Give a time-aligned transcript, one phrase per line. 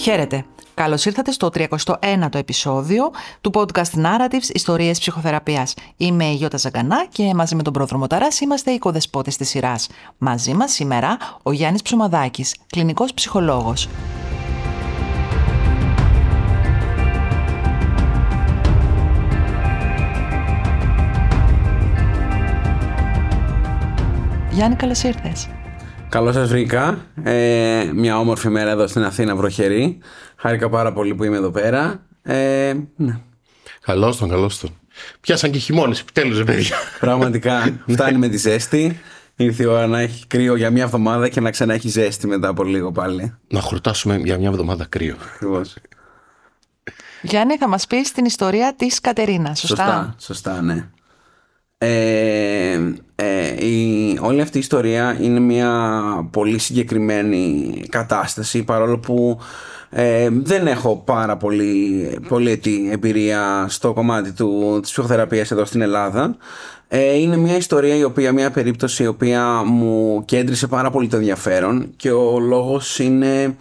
[0.00, 0.44] Χαίρετε.
[0.74, 3.10] Καλώς ήρθατε στο 31ο επεισόδιο
[3.40, 5.74] του podcast Narratives Ιστορίες Ψυχοθεραπείας.
[5.96, 9.88] Είμαι η Γιώτα Ζαγκανά και μαζί με τον πρόδρομο Ταράς είμαστε οι οικοδεσπότες της σειράς.
[10.18, 13.88] Μαζί μας σήμερα ο Γιάννης Ψωμαδάκης, κλινικός ψυχολόγος.
[24.50, 25.48] Γιάννη, καλώς ήρθες.
[26.08, 27.06] Καλώς σας βρήκα.
[27.22, 29.98] Ε, μια όμορφη μέρα εδώ στην Αθήνα, βροχερή.
[30.36, 32.06] Χάρηκα πάρα πολύ που είμαι εδώ πέρα.
[32.22, 33.18] Ε, ναι.
[33.80, 34.70] Καλώς τον, καλώς τον.
[35.20, 36.76] Πιάσαν και χειμώνες, επιτέλους, παιδιά.
[37.00, 39.00] Πραγματικά φτάνει με τη ζέστη.
[39.36, 42.48] Ήρθε η ώρα να έχει κρύο για μια εβδομάδα και να ξανά έχει ζέστη μετά
[42.48, 43.34] από λίγο πάλι.
[43.48, 45.16] Να χορτάσουμε για μια εβδομάδα κρύο.
[45.34, 45.74] Ακριβώς.
[47.22, 50.88] Γιάννη, θα μας πεις την ιστορία της Κατερίνας, σωστά; Σωστά, σωστά, ναι.
[51.78, 55.92] Ε, ε, η, όλη αυτή η ιστορία είναι μια
[56.30, 59.40] πολύ συγκεκριμένη κατάσταση παρόλο που
[59.90, 62.60] ε, δεν έχω πάρα πολύ, πολύ
[62.92, 66.36] εμπειρία στο κομμάτι του, της ψυχοθεραπείας εδώ στην Ελλάδα.
[66.88, 71.16] Ε, είναι μια ιστορία η οποία, μια περίπτωση η οποία μου κέντρισε πάρα πολύ το
[71.16, 73.56] ενδιαφέρον και ο λόγος είναι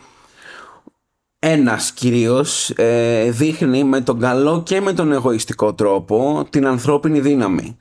[1.39, 7.77] ένας κυρίως ε, δείχνει με τον καλό και με τον εγωιστικό τρόπο την ανθρώπινη δύναμη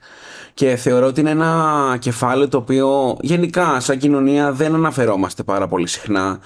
[0.57, 5.87] και θεωρώ ότι είναι ένα κεφάλαιο το οποίο γενικά σαν κοινωνία δεν αναφερόμαστε πάρα πολύ
[5.87, 6.39] συχνά.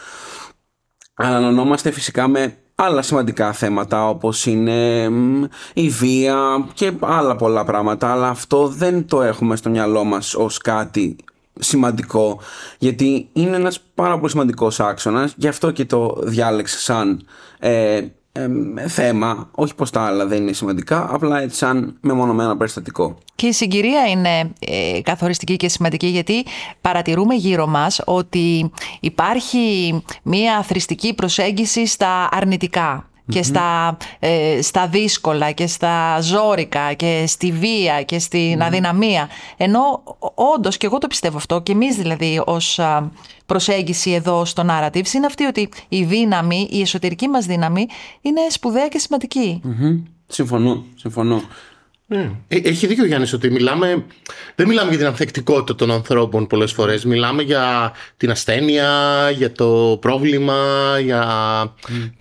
[1.13, 5.09] Ανανόμαστε φυσικά με άλλα σημαντικά θέματα όπως είναι
[5.73, 6.37] η βία
[6.73, 11.15] και άλλα πολλά πράγματα αλλά αυτό δεν το έχουμε στο μυαλό μας ως κάτι
[11.59, 12.39] σημαντικό
[12.77, 17.25] γιατί είναι ένας πάρα πολύ σημαντικός άξονας γι' αυτό και το διάλεξα σαν
[17.59, 18.01] ε,
[18.87, 23.17] θέμα, όχι πως τα άλλα δεν είναι σημαντικά, απλά έτσι σαν μεμονωμένο περιστατικό.
[23.35, 26.45] Και η συγκυρία είναι ε, καθοριστική και σημαντική γιατί
[26.81, 35.51] παρατηρούμε γύρω μας ότι υπάρχει μία θρηστική προσέγγιση στα αρνητικά και στα, ε, στα δύσκολα
[35.51, 39.29] και στα ζόρικα και στη βία και στην αδυναμία.
[39.57, 40.03] Ενώ
[40.55, 42.79] όντως και εγώ το πιστεύω αυτό και εμείς δηλαδή ως
[43.45, 47.87] προσέγγιση εδώ στο narrative είναι αυτή ότι η δύναμη, η εσωτερική μας δύναμη
[48.21, 49.61] είναι σπουδαία και σημαντικη
[50.27, 51.41] Συμφωνώ, συμφωνώ.
[52.13, 52.31] Ναι.
[52.47, 54.05] Ε, έχει δίκιο ο Γιάννης ότι μιλάμε,
[54.55, 57.05] δεν μιλάμε για την ανθεκτικότητα των ανθρώπων πολλές φορές.
[57.05, 58.89] Μιλάμε για την ασθένεια,
[59.35, 60.55] για το πρόβλημα,
[61.03, 61.25] για.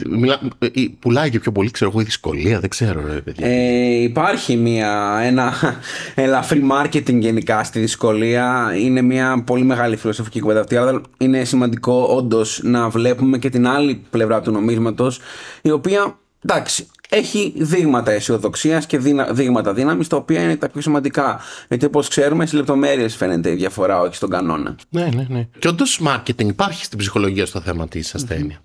[0.09, 0.41] Μιλά...
[0.59, 0.69] Ε,
[0.99, 3.05] πουλάει και πιο πολύ, ξέρω εγώ, η δυσκολία, δεν ξέρω.
[3.13, 3.47] Ρε, παιδιά.
[3.47, 5.55] Ε, υπάρχει μια, ένα
[6.15, 8.75] ελαφρύ marketing γενικά στη δυσκολία.
[8.79, 10.77] Είναι μια πολύ μεγάλη φιλοσοφική κουβέντα αυτή.
[10.77, 15.21] Αλλά είναι σημαντικό όντως να βλέπουμε και την άλλη πλευρά του νομίσματος,
[15.63, 18.99] η οποία εντάξει, έχει δείγματα αισιοδοξίας και
[19.31, 21.41] δείγματα δύναμης, τα οποία είναι τα πιο σημαντικά.
[21.69, 24.77] Γιατί όπως ξέρουμε, στις λεπτομέρειες φαίνεται η διαφορά, όχι στον κανόνα.
[24.89, 25.49] Ναι, ναι, ναι.
[25.59, 28.61] Και όντως, marketing υπάρχει στην ψυχολογία στο θέμα της ασθένειας.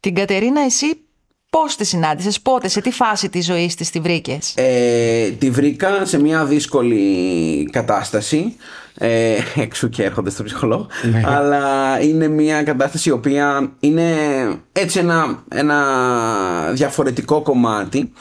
[0.00, 0.86] Την Κατερίνα, εσύ
[1.50, 6.04] πώς τη συνάντησες, πότε, σε τι φάση της ζωής της τη βρήκες; Ε, τη βρήκα
[6.04, 8.56] σε μια δύσκολη κατάσταση
[8.98, 9.36] ε,
[9.66, 10.86] εξού και έρχονται στο ψυχολόγο.
[11.10, 11.22] Ναι.
[11.26, 14.12] Αλλά είναι μια κατάσταση η οποία είναι
[14.72, 18.12] έτσι ένα, ένα διαφορετικό κομμάτι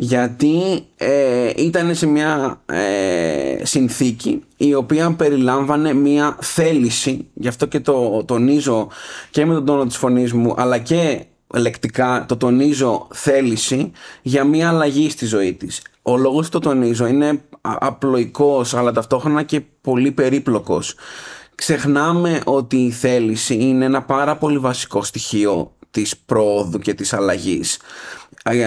[0.00, 7.80] γιατί ε, ήταν σε μια ε, συνθήκη η οποία περιλάμβανε μια θέληση γι' αυτό και
[7.80, 8.88] το τονίζω
[9.30, 11.24] και με τον τόνο της φωνής μου αλλά και
[11.54, 13.92] λεκτικά το τονίζω θέληση
[14.22, 19.42] για μια αλλαγή στη ζωή της ο λόγος που το τονίζω είναι απλοϊκός αλλά ταυτόχρονα
[19.42, 20.94] και πολύ περίπλοκος.
[21.54, 27.78] Ξεχνάμε ότι η θέληση είναι ένα πάρα πολύ βασικό στοιχείο της πρόοδου και της αλλαγής.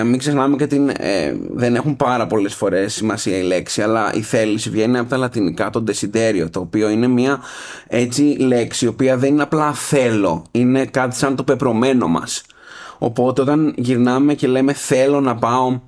[0.06, 4.22] Μην ξεχνάμε και την, ε, δεν έχουν πάρα πολλές φορές σημασία η λέξη αλλά η
[4.22, 7.40] θέληση βγαίνει από τα λατινικά το desiderio το οποίο είναι μια
[7.88, 12.44] έτσι λέξη η οποία δεν είναι απλά θέλω είναι κάτι σαν το πεπρωμένο μας
[13.04, 15.80] οπότε όταν γυρνάμε και λέμε θέλω να πάω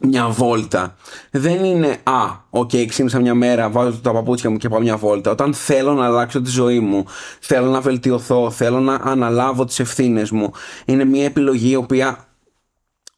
[0.00, 0.96] μια βόλτα.
[1.30, 4.96] Δεν είναι «Α, OK, okay, ξύπνησα μια μέρα, βάζω τα παπούτσια μου και πάω μια
[4.96, 5.30] βόλτα».
[5.30, 7.04] Όταν θέλω να αλλάξω τη ζωή μου,
[7.40, 10.52] θέλω να βελτιωθώ, θέλω να αναλάβω τις ευθύνες μου,
[10.84, 12.24] είναι μια επιλογή η οποία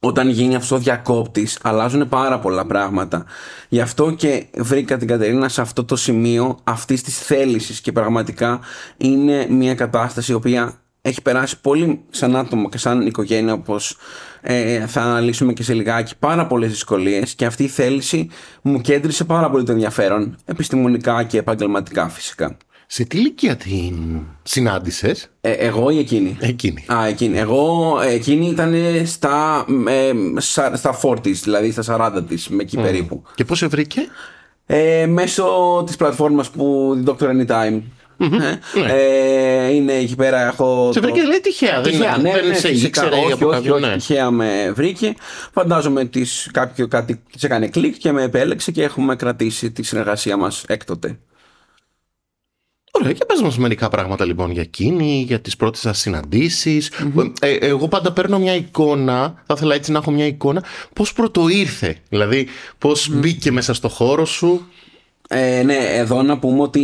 [0.05, 3.25] όταν γίνει αυτός διακόπτης, αλλάζουν πάρα πολλά πράγματα.
[3.69, 8.61] Γι' αυτό και βρήκα την Κατερίνα σε αυτό το σημείο αυτής της θέλησης και πραγματικά
[8.97, 13.97] είναι μια κατάσταση η οποία έχει περάσει πολύ σαν άτομο και σαν οικογένεια όπως
[14.41, 18.29] ε, θα αναλύσουμε και σε λιγάκι πάρα πολλές δυσκολίες και αυτή η θέληση
[18.63, 22.57] μου κέντρισε πάρα πολύ το ενδιαφέρον επιστημονικά και επαγγελματικά φυσικά.
[22.87, 26.85] Σε τι ηλικία την συνάντησες, ε, Εγώ ή εκείνη; Εκείνη.
[26.93, 27.39] Α, εκείνη.
[27.39, 28.75] Εγώ, εκείνη ήταν
[29.05, 30.13] στα, ε,
[30.75, 33.23] στα 40 δηλαδή στα 40 της, με εκεί περίπου.
[33.35, 34.01] Και πώς σε βρήκε,
[34.67, 35.45] ε, Μέσω
[35.87, 36.95] της πλατφόρμας που.
[37.07, 37.23] Dr.
[37.23, 37.81] Anytime
[38.89, 40.47] Ε, είναι εκεί πέρα.
[40.47, 41.81] Έχω σε βρήκες, λέει τυχαία.
[41.81, 42.87] Τυχαία, δεν, ναι, δεν ναι, σε φυσικά.
[42.87, 43.77] ήξερε όχι, από όχι, κάποιον.
[43.77, 43.97] όχι, ναι.
[43.97, 45.15] τυχαία με βρήκε.
[45.53, 50.37] Φαντάζομαι της, κάποιο κάτι της έκανε κλικ και με επέλεξε και έχουμε κρατήσει τη συνεργασία
[50.37, 51.19] μας έκτοτε.
[52.95, 56.91] Ωραία, και πες μας μερικά πράγματα λοιπόν για εκείνη, για τις πρώτες σας συναντησεις
[57.41, 61.97] Ε, εγώ πάντα παίρνω μια εικόνα, θα ήθελα έτσι να έχω μια εικόνα, πώς πρωτοήρθε,
[62.09, 62.47] δηλαδή
[62.79, 64.67] πώς μπήκε μέσα στο χώρο σου;
[65.35, 66.83] Ε, ναι, εδώ να πούμε ότι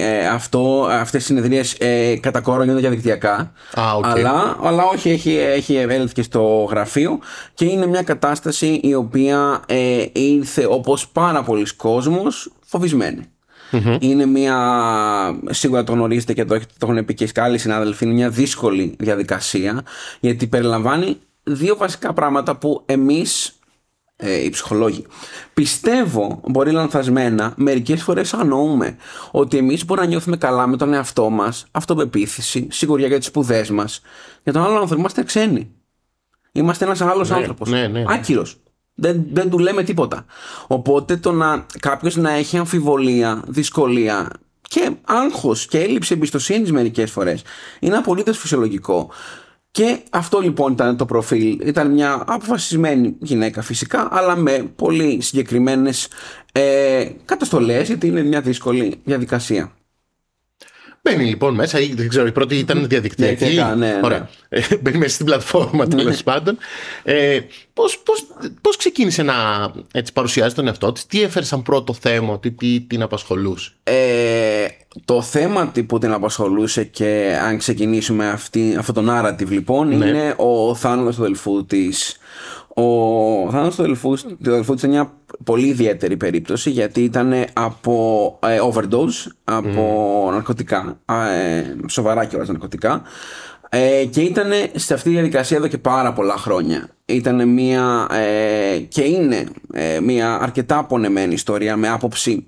[0.00, 3.52] ε, αυτό, αυτές οι συνεδρίες ε, κατά κόρο γίνονται διαδικτυακά.
[3.74, 4.06] Α, οκ.
[4.06, 7.18] αλλά, αλλά όχι, έχει, έχει επέλθει και στο γραφείο
[7.54, 13.22] και είναι μια κατάσταση η οποία ε, ήρθε όπως πάρα πολλοί κόσμος φοβισμένη.
[14.00, 14.56] Είναι μια,
[15.50, 18.96] σίγουρα το γνωρίζετε και το, έχετε- το έχουν πει και άλλοι συνάδελφοι, είναι μια δύσκολη
[18.98, 19.82] διαδικασία
[20.20, 23.52] γιατί περιλαμβάνει δύο βασικά πράγματα που εμείς
[24.24, 25.06] ε, οι ψυχολόγοι.
[25.54, 28.96] Πιστεύω, μπορεί λανθασμένα, μερικές φορές αγνοούμε
[29.30, 33.70] ότι εμείς μπορούμε να νιώθουμε καλά με τον εαυτό μας, αυτοπεποίθηση, σιγουριά για τις σπουδές
[33.70, 34.00] μας.
[34.42, 35.70] Για τον άλλο άνθρωπο είμαστε ξένοι.
[36.52, 37.70] Είμαστε ένας άλλος Ναι, άνθρωπος.
[37.70, 38.04] ναι, ναι, ναι.
[38.08, 38.56] Άκυρος.
[38.94, 40.24] Δεν, δεν του λέμε τίποτα.
[40.66, 44.30] Οπότε το να κάποιος να έχει αμφιβολία, δυσκολία
[44.68, 47.42] και άγχος και έλλειψη εμπιστοσύνης μερικές φορές
[47.80, 49.10] είναι απολύτως φυσιολογικό.
[49.72, 51.60] Και αυτό λοιπόν ήταν το προφίλ.
[51.64, 56.08] Ήταν μια αποφασισμένη γυναίκα φυσικά, αλλά με πολύ συγκεκριμένες
[56.52, 59.72] ε, καταστολές, γιατί είναι μια δύσκολη διαδικασία.
[61.04, 63.34] Μπαίνει λοιπόν μέσα, ή δεν ξέρω, η πρώτη ήταν διαδικτυακή.
[63.34, 64.00] Διαδικτυακά, ναι, ναι.
[64.02, 64.28] Ωραία.
[64.48, 66.58] Ε, Μπαίνει μέσα στην πλατφόρμα τέλος πάντων.
[67.02, 67.40] Ε,
[67.72, 68.26] πώς, πώς,
[68.60, 69.34] πώς ξεκίνησε να
[69.92, 74.11] έτσι, παρουσιάζει τον εαυτό της, τι έφερε σαν πρώτο θέμα, τι, τι την απασχολούσε; Ε,
[75.14, 80.34] το θέμα τι- που την απασχολούσε και αν ξεκινήσουμε αυτή, αυτό το narrative λοιπόν είναι
[80.36, 82.16] ο θάνατος του αδελφού της.
[82.74, 82.82] Ο
[83.50, 85.12] θάνατος του αδελφού, του αδελφού της είναι μια
[85.44, 93.02] πολύ ιδιαίτερη περίπτωση γιατί ήταν από ε, overdose, από ναρκωτικά, ε, σοβαρά κιόλας ναρκωτικά
[93.68, 96.88] ε, και ήταν σε αυτή τη διαδικασία εδώ και πάρα πολλά χρόνια.
[97.06, 102.46] Ήταν μια ε, και είναι ε, μια αρκετά πονεμένη ιστορία με άποψη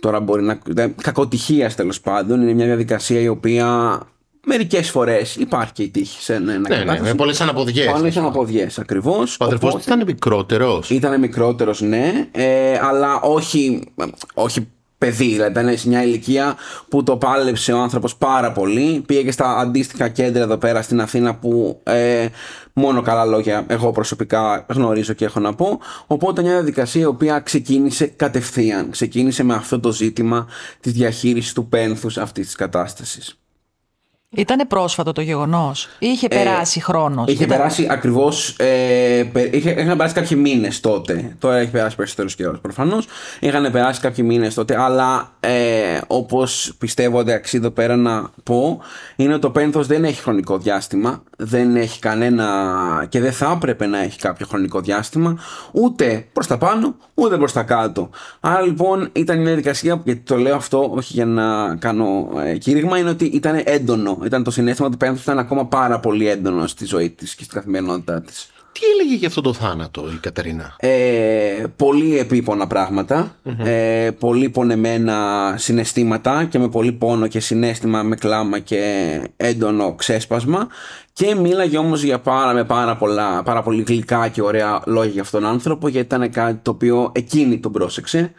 [0.00, 0.58] τώρα μπορεί να.
[0.66, 2.42] δε- κακοτυχίας τέλος πάντων.
[2.42, 3.98] Είναι μια διαδικασία η οποία
[4.46, 7.92] μερικές φορές υπάρχει και η τύχη σε ένα Ναι, ναι, με πολλές αναποδιές.
[7.92, 9.36] Πολλές αναποδιές ακριβώς.
[9.40, 10.90] Ο αδερφός της ήταν μικρότερος.
[10.90, 13.82] Ήταν μικρότερος, ναι, ε, αλλά όχι,
[14.34, 15.28] όχι παιδί.
[15.28, 16.56] Δηλαδή ήταν σε μια ηλικία
[16.88, 19.02] που το πάλεψε ο άνθρωπος πάρα πολύ.
[19.06, 22.26] Πήγε και στα αντίστοιχα κέντρα εδώ πέρα στην Αθήνα που ε,
[22.78, 25.80] μόνο καλά λόγια εγώ προσωπικά γνωρίζω και έχω να πω.
[26.06, 28.90] Οπότε μια διαδικασία η οποία ξεκίνησε κατευθείαν.
[28.90, 30.46] Ξεκίνησε με αυτό το ζήτημα
[30.80, 33.38] της διαχείρισης του πένθους αυτής της κατάστασης.
[34.30, 37.28] Ήτανε πρόσφατο το γεγονός ή είχε περάσει χρόνος.
[37.28, 38.48] Ε, Είχε περάσει ακριβώς.
[38.58, 41.36] Ε, πε- είχε, είχαν περάσει κάποιοι μήνες τότε.
[41.38, 43.06] Τώρα έχει περάσει περισσότερος καιρός προφανώς.
[43.40, 44.80] Είχαν περάσει κάποιοι μήνες τότε.
[44.80, 48.80] Αλλά ε, όπως πιστεύω ότι αξίζει εδώ πέρα να πω,
[49.16, 51.22] είναι ότι το πένθος δεν έχει χρονικό διάστημα.
[51.36, 53.06] Δεν έχει κανένα.
[53.08, 55.38] και δεν θα έπρεπε να έχει κάποιο χρονικό διάστημα.
[55.72, 58.10] Ούτε προς τα πάνω, ούτε προς τα κάτω.
[58.40, 60.00] Άρα λοιπόν ήταν μια διαδικασία.
[60.04, 64.15] Γιατί το λέω αυτό, όχι για να κάνω ε, κήρυγμα, είναι ότι ήταν έντονο.
[64.24, 67.56] Ήταν το συνέστημα του πένθου ήταν ακόμα πάρα πολύ έντονο στη ζωή της και στην
[67.56, 68.50] καθημερινότητά της.
[68.72, 75.54] Τι έλεγε για αυτό το θάνατο η Κατερίνα; Ε, πολύ επίπονα πράγματα, ε, πολύ πονεμένα
[75.56, 80.68] συναισθήματα και με πολύ πόνο και συνέστημα με κλάμα και έντονο ξέσπασμα
[81.12, 85.22] και μίλαγε όμως για πάρα, με πάρα, πολλά, πάρα πολύ γλυκά και ωραία λόγια για
[85.22, 88.32] αυτόν τον άνθρωπο γιατί ήταν κάτι το οποίο εκείνη τον πρόσεξε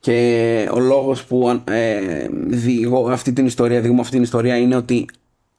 [0.00, 1.98] και ο λόγος που ε,
[2.46, 5.06] διηγώ αυτή την ιστορία, διηγούμε αυτή την ιστορία είναι ότι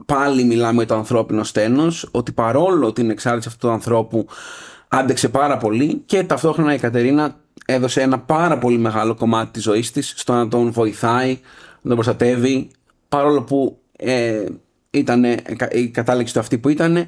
[0.06, 4.26] πάλι μιλάμε για το ανθρώπινο στένος, ότι παρόλο την εξάρτηση αυτού του ανθρώπου
[4.88, 9.92] άντεξε πάρα πολύ και ταυτόχρονα η Κατερίνα έδωσε ένα πάρα πολύ μεγάλο κομμάτι της ζωής
[9.92, 11.32] της στο να τον βοηθάει,
[11.82, 12.70] να τον προστατεύει,
[13.10, 14.46] παρόλο που ε,
[14.90, 15.24] ήταν
[15.72, 17.08] η κατάληξη του αυτή που ήταν, ε,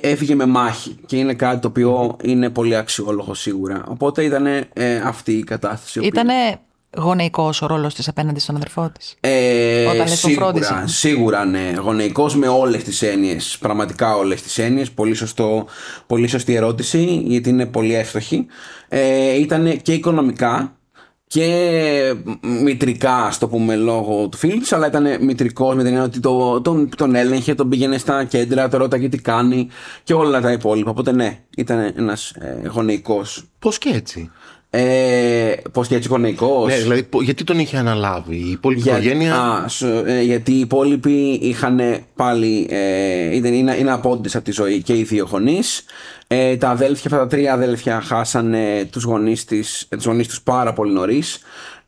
[0.00, 3.84] έφυγε με μάχη και είναι κάτι το οποίο είναι πολύ αξιόλογο σίγουρα.
[3.88, 4.66] Οπότε ήταν ε,
[5.04, 5.98] αυτή η κατάσταση.
[5.98, 6.60] η οποία- Ήτανε
[6.96, 10.82] γονεϊκός ο ρόλος της απέναντι στον αδερφό της; Ε, Όταν λες τον σίγουρα, φρόντισε.
[10.84, 11.72] σίγουρα ναι.
[11.82, 13.56] Γονεϊκός με όλες τις έννοιες.
[13.60, 14.90] Πραγματικά όλες τις έννοιες.
[14.90, 15.66] Πολύ, σωστό,
[16.06, 18.46] πολύ σωστή ερώτηση γιατί είναι πολύ εύστοχη.
[18.88, 20.74] Ε, ήταν και οικονομικά
[21.26, 22.14] και
[22.62, 26.20] μητρικά, ας το πούμε, λόγω του φίλου της, αλλά ήταν μητρικός με την έννοια ότι
[26.20, 29.68] το, τον, τον έλεγχε, τον πήγαινε στα κέντρα, το ρώταγε τι κάνει
[30.02, 30.90] και όλα τα υπόλοιπα.
[30.90, 33.44] Οπότε ναι, ήταν ένας ε, γονεϊκός.
[33.58, 34.30] Πώς και έτσι;
[34.72, 36.66] Ε, πώς και έτσι γονεϊκός.
[36.66, 40.52] Ναι, δηλαδή, πο- γιατί τον είχε αναλάβει η υπόλοιπη Για- οικογένεια; Α, σ- ε, γιατί
[40.52, 41.80] οι υπόλοιποι είχαν
[42.16, 42.66] πάλι.
[42.70, 45.84] Ε, ήταν, είναι, είναι απόντες από τη ζωή και οι δύο γονείς.
[46.26, 50.42] Ε, τα αδέλφια, αυτά τα τρία αδέλφια χάσανε τους γονείς, της, ε, τους γονείς τους
[50.42, 51.38] πάρα πολύ νωρίς.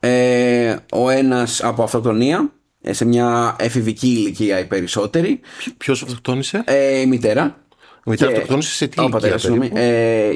[0.01, 5.41] Ε, ο ένας από αυτοκτονία ε, σε μια εφηβική ηλικία οι περισσότεροι.
[5.77, 7.57] Ποιος αυτοκτόνησε; Ε, η μητέρα.
[8.07, 9.69] Η μητέρα και- αυτοκτόνησε σε τι Ο ηλικία πατέρας, συγγνώμη.
[9.69, 9.81] περίπου;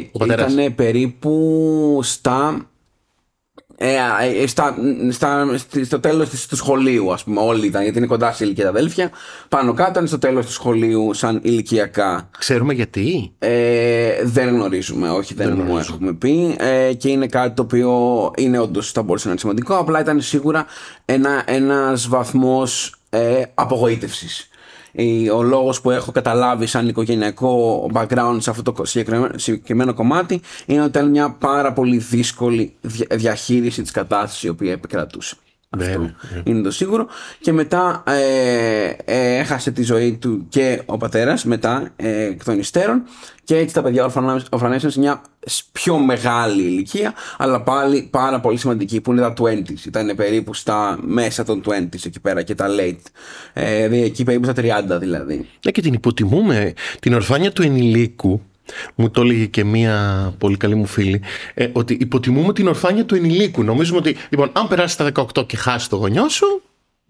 [0.02, 0.52] Ε, Ο πατέρας.
[0.52, 2.66] Ήταν περίπου στα.
[3.78, 3.94] Ε,
[4.42, 4.74] ε, στα,
[5.10, 8.44] στα, στη- στο τέλος της, του σχολείου ας πούμε όλοι ήταν γιατί είναι κοντά σε
[8.44, 9.10] ηλικία τα αδέλφια
[9.48, 13.32] πάνω κάτω ήταν στο τέλος του σχολείου σαν ηλικιακά Ξέρουμε γιατί.
[13.38, 18.58] ε, δεν γνωρίζουμε, όχι δεν, μου έχουμε πει ε, και είναι κάτι το οποίο είναι
[18.58, 20.66] όντως θα μπορούσε να είναι σημαντικό απλά ήταν σίγουρα
[21.04, 24.48] ένα, ένας βαθμός ε, απογοήτευσης Η-
[25.34, 30.80] ο λόγος που έχω καταλάβει σαν οικογενειακό background σε αυτό το συγκεκριμένο, συγκεκριμένο κομμάτι είναι
[30.80, 35.36] ότι ήταν μια πάρα πολύ δύσκολη δια- διαχείριση της κατάστασης η οποία επικρατούσε
[35.70, 37.06] αυτό Βέβαια, είναι το σίγουρο.
[37.40, 42.58] Και μετά ε, ε, έχασε τη ζωή του και ο πατέρας μετά ε, εκ των
[42.58, 43.02] υστέρων
[43.44, 48.40] και έτσι τα παιδιά ορφανά- ορφανεύσαν σε μια σ- πιο μεγάλη ηλικία αλλά πάλι πάρα
[48.40, 49.86] πολύ σημαντική που είναι τα 20s.
[49.86, 52.96] Ήταν περίπου στα μέσα των 20s εκεί πέρα και τα late.
[53.52, 54.54] Ε, δηλαδή εκεί περίπου στα
[54.96, 55.46] 30 δηλαδή.
[55.64, 56.72] Ναι, και την υποτιμούμε.
[57.00, 58.42] Την ορφάνια του ενηλίκου,
[58.94, 61.22] μου το έλεγε και μία πολύ καλή μου φίλη,
[61.54, 63.62] ε, ότι υποτιμούμε την ορφάνια του ενηλίκου.
[63.62, 66.62] Νομίζουμε ότι, λοιπόν, αν περάσει τα 18 και χάσει το γονιό σου.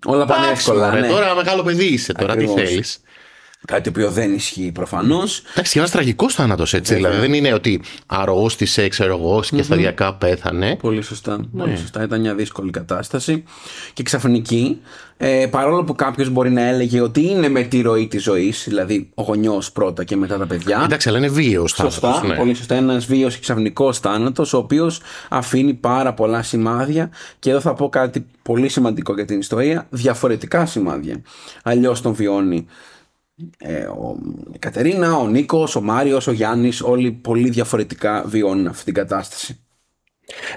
[0.04, 0.88] Όλα πάνε εντάξει, εύκολα.
[0.88, 1.08] μωρέ, ναι.
[1.08, 2.54] Τώρα μεγάλο παιδί είσαι, τώρα Ακριβώς.
[2.54, 3.00] τι θέλεις.
[3.66, 5.42] Κάτι το οποίο δεν ισχύει προφανώς.
[5.50, 6.94] Εντάξει, και ένας τραγικός θάνατος έτσι.
[6.94, 10.76] Δηλαδή δεν είναι ότι αρρώστησε, ξέρω εγώ, και σταδιακά πέθανε.
[10.76, 11.40] Πολύ σωστά.
[11.56, 12.02] Πολύ σωστά.
[12.02, 13.44] Ήταν μια δύσκολη κατάσταση.
[13.92, 14.80] Και ξαφνική,
[15.16, 19.10] ε, παρόλο που κάποιος μπορεί να έλεγε ότι είναι με τη ροή της ζωής, δηλαδή
[19.14, 20.80] ο γονιός πρώτα και μετά τα παιδιά.
[20.84, 22.26] Εντάξει, αλλά είναι βίαιος Σωστά, θάνατο.
[22.26, 22.34] Ναι.
[22.36, 22.74] πολύ σωστά.
[22.74, 27.10] Ένας βίαιος και ξαφνικός θάνατος, ο οποίος αφήνει πάρα πολλά σημάδια.
[27.38, 31.22] Και εδώ θα πω κάτι πολύ σημαντικό για την ιστορία: διαφορετικά σημάδια.
[31.62, 32.66] Αλλιώς τον βιώνει
[33.58, 34.16] ε, ο,
[34.54, 36.80] η Κατερίνα, ο Νίκος, ο Μάριος, ο Γιάννης.
[36.80, 39.58] Όλοι πολύ διαφορετικά βιώνουν αυτή την κατάσταση.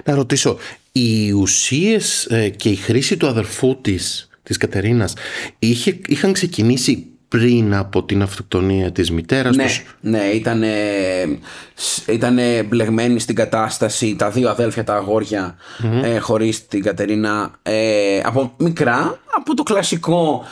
[0.04, 0.56] Να ρωτήσω,
[0.92, 5.14] οι ουσίες ε, και η χρήση του αδερφού της, της Κατερίνας,
[5.58, 10.62] είχε, είχαν ξεκινήσει πριν από την αυτοκτονία της μητέρας Ναι, τους; ναι, ήταν
[12.06, 15.56] ήτανε μπλεγμένοι στην κατάσταση τα δύο αδέλφια τα αγόρια
[16.02, 20.44] ε, χωρίς την Κατερίνα ε, από μικρά, από το κλασικό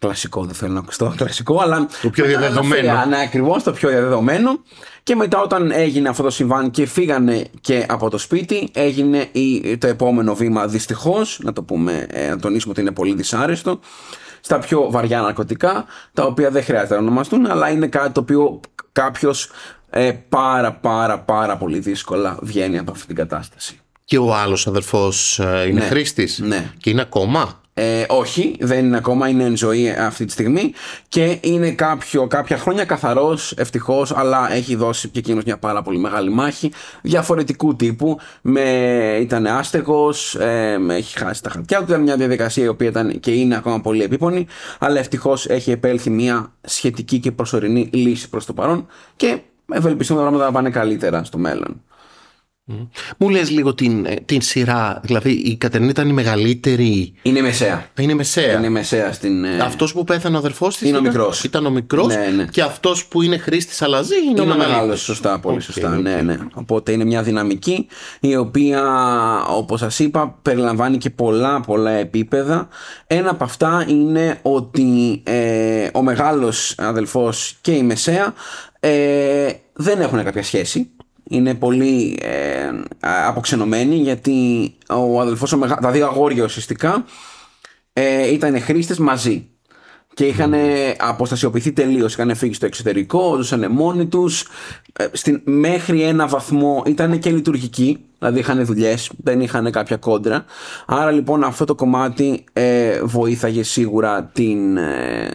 [0.00, 3.04] κλασικό δεν θέλω να ακουστώ κλασικό αλλά Το πιο διαδεδομένο.
[3.08, 4.58] Ναι, ακριβώς το πιο διαδεδομένο
[5.02, 9.78] και μετά όταν έγινε αυτό το συμβάν και φύγανε και από το σπίτι έγινε η,
[9.78, 13.80] το επόμενο βήμα δυστυχώς να το πούμε, ε, να τονίσουμε ότι είναι πολύ δυσάρεστο
[14.40, 18.60] στα πιο βαριά ναρκωτικά τα οποία δεν χρειάζεται να ονομαστούν αλλά είναι κάτι το οποίο
[18.92, 19.50] κάποιος
[19.90, 23.80] ε, πάρα πάρα πάρα πολύ δύσκολα βγαίνει από αυτή την κατάσταση.
[24.04, 26.38] Και ο άλλος αδερφός ε, είναι Ναι, χρήστης.
[26.38, 26.70] ναι.
[26.78, 30.72] Και είναι ακόμα; Ε, όχι, δεν είναι ακόμα, είναι εν ζωή αυτή τη στιγμή
[31.08, 35.98] και είναι κάποιο, κάποια χρόνια καθαρός, ευτυχώς, αλλά έχει δώσει και εκείνος μια πάρα πολύ
[35.98, 36.72] μεγάλη μάχη
[37.02, 38.18] διαφορετικού τύπου.
[38.42, 38.60] Με,
[39.20, 43.20] ήταν άστεγος, ε, με- έχει χάσει τα χαρτιά του, ήταν μια διαδικασία η οποία ήταν
[43.20, 44.46] και είναι ακόμα πολύ επίπονη,
[44.78, 48.86] αλλά ευτυχώς έχει επέλθει μια σχετική και προσωρινή λύση προς το παρόν
[49.16, 49.38] και
[49.72, 51.82] ευελπιστούμε τα πράγματα να πάνε καλύτερα στο μέλλον.
[53.16, 55.00] Μου λες λίγο την, ε, την σειρά.
[55.04, 57.12] Δηλαδή η Κατερίνα ήταν η μεγαλύτερη.
[57.22, 57.86] Είναι μεσαία.
[57.98, 58.58] Είναι μεσαία.
[58.58, 59.44] Είναι μεσαία στην...
[59.44, 61.44] ε, Αυτός που πέθανε ο αδερφός της Είναι ο ήταν- μικρός.
[61.44, 62.44] Ήταν ο μικρός Ναι, ναι.
[62.44, 64.72] και αυτός που είναι χρήστης αλλά ζει είναι, ο Είναι μεγαλύτερος.
[64.76, 65.92] μεγάλος, σωστά, πολύ Οκ, σωστά.
[65.96, 66.00] οκ.
[66.00, 66.36] Ναι, ναι.
[66.54, 67.86] Οπότε είναι μια δυναμική
[68.20, 68.82] η οποία,
[69.48, 72.68] όπως σας είπα, περιλαμβάνει και πολλά πολλά επίπεδα.
[73.06, 78.34] Ένα από αυτά είναι ότι ε, ο μεγάλος αδελφός και η μεσαία
[78.80, 80.90] ε, δεν έχουν κάποια σχέση.
[81.32, 82.66] Είναι πολύ ε,
[83.00, 85.76] α- αποξενωμένοι γιατί ο αδελφός, ο μεγα...
[85.76, 87.04] τα δύο αγόρια ουσιαστικά
[87.92, 89.48] ε, ήταν χρήστες μαζί
[90.14, 90.54] και είχαν
[90.98, 92.12] αποστασιοποιηθεί τελείως.
[92.12, 94.46] Είχαν φύγει στο εξωτερικό, ζούσαν μόνοι τους.
[95.44, 100.44] Μέχρι ένα βαθμό ήταν και λειτουργικοί, δηλαδή είχαν δουλειές, δεν είχαν κάποια κόντρα.
[100.86, 105.30] Άρα λοιπόν αυτό το κομμάτι ε, βοήθαγε σίγουρα την ε,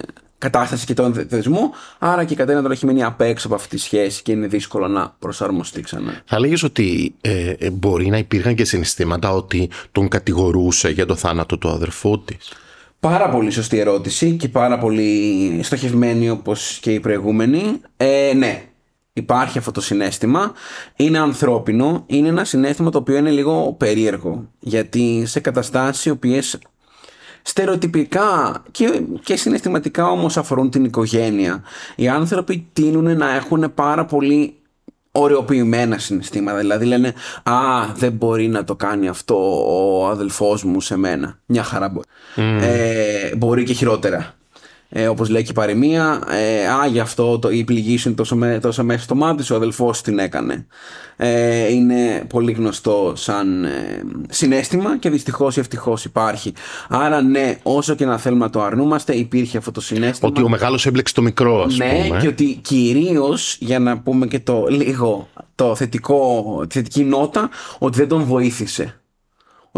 [0.50, 1.72] κατάσταση και τον θε- θεσμό.
[2.00, 4.48] Άρα και η Κατέρινα τώρα έχει μείνει απ' έξω από αυτή τη σχέση και είναι
[4.48, 6.22] δύσκολο να προσαρμοστεί ξανά.
[6.26, 11.16] Θα λέγες ότι ε, ε, μπορεί να υπήρχαν και συναισθήματα ότι τον κατηγορούσε για το
[11.16, 12.52] θάνατο του αδερφού της;
[13.00, 17.82] Πάρα πολύ σωστή ερώτηση και πάρα πολύ στοχευμένη όπως και η προηγούμενη.
[17.98, 18.64] Ε, ναι,
[19.14, 20.54] υπάρχει αυτό το συνέστημα.
[20.96, 22.04] Είναι ανθρώπινο.
[22.06, 24.50] Είναι ένα συνέστημα το οποίο είναι λίγο περίεργο.
[24.60, 26.60] Γιατί σε καταστάσεις οι οποίες
[27.48, 31.64] στερεοτυπικά και, και συναισθηματικά όμως αφορούν την οικογένεια
[31.96, 34.56] οι άνθρωποι τείνουν να έχουν πάρα πολύ
[35.12, 36.58] ωρεοποιημένα συναισθήματα.
[36.58, 37.54] Δηλαδή λένε Α,
[37.96, 41.40] δεν μπορεί να το κάνει αυτό ο αδελφός μου σε μένα.
[41.46, 42.08] Μια χαρά μπορεί.
[42.62, 44.34] Ε, μπορεί και χειρότερα.
[44.90, 48.18] Ε, όπως λέει και η παροιμία, ε, α, γι' αυτό το, η πληγή σου είναι
[48.18, 50.66] τόσο, με, τόσο μέσα στο μάτι σου, ο αδελφός την έκανε.
[51.18, 56.54] Ε, είναι πολύ γνωστό σαν ε, συνέστημα και δυστυχώς ή ευτυχώς υπάρχει.
[56.90, 60.32] Άρα ναι, όσο και να θέλουμε να το αρνούμαστε, υπήρχε αυτό το συνέστημα.
[60.32, 62.20] Ότι ο μεγάλος έμπλεξε το μικρό, ας ναι, πούμε.
[62.20, 67.50] και ότι κυρίως, για να πούμε και το λίγο, το θετικό, τη θετική νότα,
[67.80, 68.94] ότι δεν τον βοήθησε ότι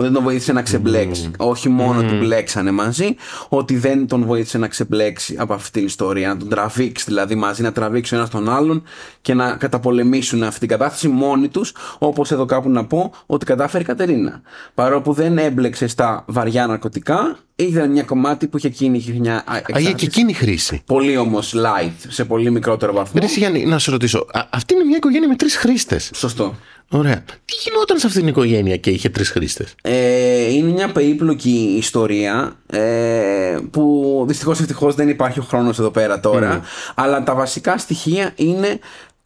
[0.02, 1.32] δεν τον βοήθησε να ξεμπλέξει.
[1.38, 2.04] Όχι μόνο mm.
[2.04, 3.16] του μπλέξανε μαζί,
[3.50, 6.28] ότι δεν τον βοήθησε να ξεμπλέξει από αυτή την ιστορία.
[6.28, 8.84] Να τον τραβήξει δηλαδή μαζί, να τραβήξει ο ένας τον άλλον
[9.22, 11.74] και να καταπολεμήσουν αυτή την κατάσταση μόνοι τους.
[11.98, 14.42] Όπως εδώ κάπου να πω ότι κατάφερε η Κατερίνα.
[14.74, 19.94] Παρόλο που δεν έμπλεξε στα βαριά ναρκωτικά, ήταν μια κομμάτι που είχε εκείνη μια εξάρτηση.
[19.94, 20.82] και εκείνη χρήση.
[20.86, 23.22] Πολύ όμως light, σε πολύ μικρότερο βαθμό.
[23.22, 24.26] Ρε Γιάννη, να σε ρωτήσω.
[24.32, 26.12] Α, αυτή είναι μια οικογένεια με τρεις χρήστες.
[26.14, 26.56] Σωστό.
[26.90, 27.24] Ωραία.
[27.46, 32.60] Τι γινόταν σε αυτήν την οικογένεια και είχε τρεις χρήστες; Ε, είναι μια περίπλοκη ιστορία
[32.68, 36.62] ε, που δυστυχώς ευτυχώς δεν υπάρχει ο χρόνος εδώ πέρα τώρα.
[36.96, 38.80] Αλλά τα βασικά στοιχεία είναι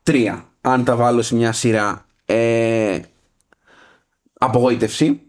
[0.04, 0.46] τρία.
[0.62, 2.06] Αν τα βάλω σε μια σειρά.
[2.26, 3.00] Ε,
[4.34, 5.22] απογοήτευση.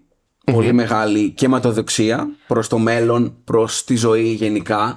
[0.53, 4.97] Πολύ μεγάλη και ματοδοξία προς το μέλλον, προς τη ζωή γενικά.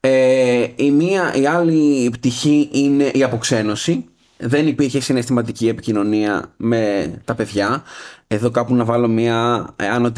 [0.00, 4.04] Ε, η, μία, η άλλη πτυχή είναι η αποξένωση
[4.38, 7.82] δεν υπήρχε συναισθηματική επικοινωνία με τα παιδιά.
[8.26, 10.12] Εδώ κάπου να βάλω μια άνω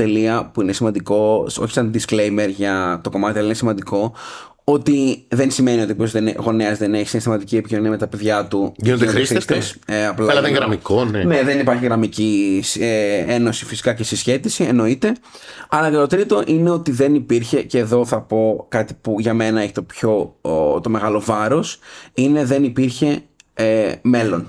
[0.53, 4.15] που είναι σημαντικό, όχι σαν disclaimer για το κομμάτι, αλλά είναι σημαντικό,
[4.65, 5.97] ότι δεν σημαίνει ότι
[6.39, 8.73] ο γονέας δεν έχει συναισθηματική επικοινωνία με τα παιδιά του.
[8.77, 9.77] Γίνονται χρήστες.
[9.87, 11.25] Ε, απλά δεν είναι γραμμικό, ναι.
[11.25, 15.13] Ναι, δεν υπάρχει γραμμική ε, ένωση φυσικά και συσχέτιση, εννοείται.
[15.69, 19.35] Αλλά και το τρίτο είναι ότι δεν υπήρχε, και εδώ θα πω κάτι που για
[19.35, 20.37] μένα έχει το πιο
[20.83, 21.79] το μεγάλο βάρος,
[22.15, 23.23] είναι δεν υπήρχε
[23.55, 24.49] ε, μέλλον.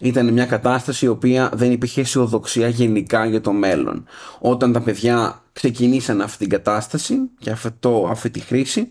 [0.00, 4.04] Ήταν μια κατάσταση η οποία δεν υπήρχε αισιοδοξία γενικά για το μέλλον.
[4.38, 8.90] Όταν τα παιδιά ξεκινήσαν αυτή την κατάσταση και αυτό, αυτή τη χρήση,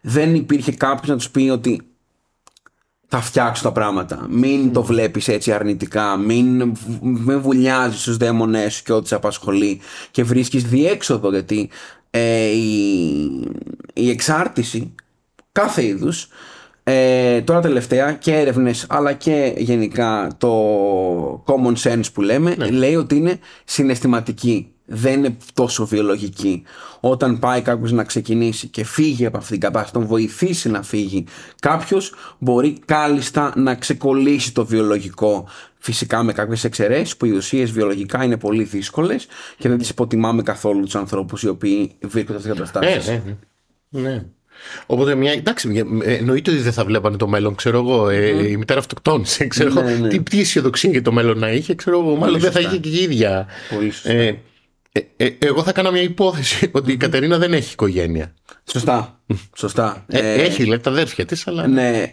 [0.00, 1.86] δεν υπήρχε κάποιος να τους πει ότι
[3.08, 4.26] θα φτιάξω τα πράγματα.
[4.30, 6.16] Μην το βλέπεις έτσι αρνητικά.
[6.16, 9.80] Μην, μην βουλιάζεις στους δαίμονές σου και ό,τι σε απασχολεί
[10.10, 11.70] και βρίσκεις διέξοδο γιατί
[12.10, 13.14] ε, η,
[13.94, 14.94] η εξάρτηση
[15.52, 16.28] κάθε είδους
[16.88, 22.70] ε, τώρα τελευταία και έρευνες, αλλά και γενικά το common sense που λέμε ναι.
[22.70, 26.62] λέει ότι είναι συναισθηματική δεν είναι τόσο βιολογική
[27.00, 31.24] όταν πάει κάποιος να ξεκινήσει και φύγει από αυτήν την κατάσταση τον βοηθήσει να φύγει
[31.60, 38.24] κάποιος μπορεί κάλλιστα να ξεκολλήσει το βιολογικό φυσικά με κάποιες εξαιρέσεις που οι ουσίες βιολογικά
[38.24, 39.26] είναι πολύ δύσκολες
[39.58, 43.22] και δεν τις υποτιμάμε καθόλου τους ανθρώπους οι οποίοι βρίσκονται σε αυτές τις καταστάσεις ναι,
[43.90, 44.10] ναι.
[44.10, 44.24] ναι.
[44.86, 45.32] Οπότε μια.
[45.32, 48.08] Εντάξει, εννοείται ότι δεν θα βλέπανε το μέλλον, ξέρω εγώ.
[48.08, 49.82] Ε, η μητέρα αυτοκτόνησε, ξέρω εγώ.
[49.82, 50.08] Ναι, ναι.
[50.08, 52.16] Τι, τι αισιοδοξία για το μέλλον να είχε, ξέρω εγώ.
[52.16, 53.46] Μάλλον δεν θα είχε και η ίδια.
[53.74, 54.12] Πολύ σωστά.
[54.12, 54.38] Ε,
[54.92, 58.34] ε, ε, εγώ θα κάνω μια υπόθεση ότι η Κατερίνα δεν έχει οικογένεια.
[58.70, 59.20] Σωστά.
[59.56, 60.04] Σωστά.
[60.08, 61.66] Ε, έχει δηλαδή τα αδέρφια της, αλλά.
[61.66, 62.10] Ναι,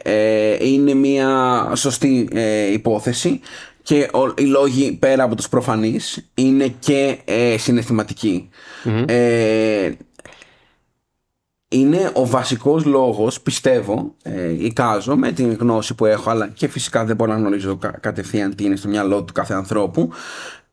[0.60, 2.28] είναι μια σωστή
[2.74, 3.40] υπόθεση
[3.82, 7.18] και οι λόγοι πέρα από τους προφανείς είναι και
[7.58, 8.50] συναισθηματικοι
[11.74, 17.06] είναι ο βασικός λόγος, πιστεύω, ε, εικάζω με την γνώση που έχω, αλλά και φυσικά
[17.06, 20.10] δεν μπορώ να γνωρίζω κατευθείαν τι είναι στο μυαλό του κάθε ανθρώπου,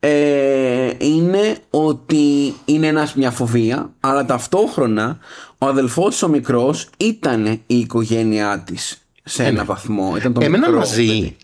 [0.01, 5.19] ε, είναι ότι είναι ένας, μια φοβία, αλλά ταυτόχρονα
[5.59, 10.15] ο αδελφός ο μικρός ήταν η οικογένειά της σε ένα βαθμό.
[10.17, 11.37] Ήταν το Έμεναν μαζί.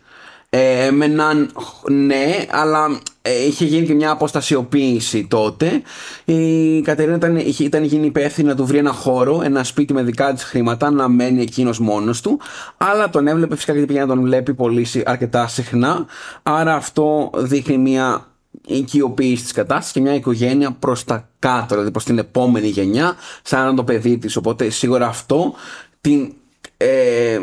[0.51, 1.51] Ε, έμεναν,
[1.91, 2.99] ναι, αλλά ε,
[3.47, 5.83] είχε γίνει και μια αποστασιοποίηση τότε.
[6.25, 10.33] Η Κατερίνα ήταν, ήταν γίνει υπεύθυνη να του βρει ένα χώρο, ένα σπίτι με δικά
[10.33, 12.41] της χρήματα, να μένει εκείνος μόνος του.
[12.77, 16.07] Αλλά τον έβλεπε φυσικά γιατί πήγαινε να τον βλέπει πολύ αρκετά συχνά.
[16.43, 18.27] Άρα αυτό δείχνει μια
[18.67, 23.77] οικειοποίηση της κατάστασης και μια οικογένεια προς τα κάτω, δηλαδή προς την επόμενη γενιά, σαν
[23.77, 24.37] το παιδί της.
[24.37, 25.55] Οπότε σίγουρα αυτό
[26.01, 26.33] την.
[26.77, 27.39] Ε,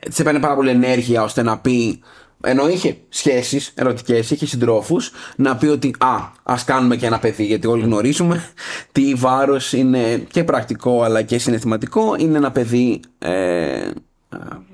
[0.00, 2.02] της έπαιρνε πάρα πολύ ενέργεια ώστε να πει
[2.44, 7.44] ενώ είχε σχέσεις ερωτικές, είχε συντρόφους, να πει ότι α, ας κάνουμε και ένα παιδί.
[7.44, 8.44] Γιατί όλοι γνωρίζουμε
[8.92, 12.14] τι βάρος είναι και πρακτικό αλλά και συναισθηματικό.
[12.18, 13.00] Είναι ένα παιδί.
[13.18, 13.90] Ε,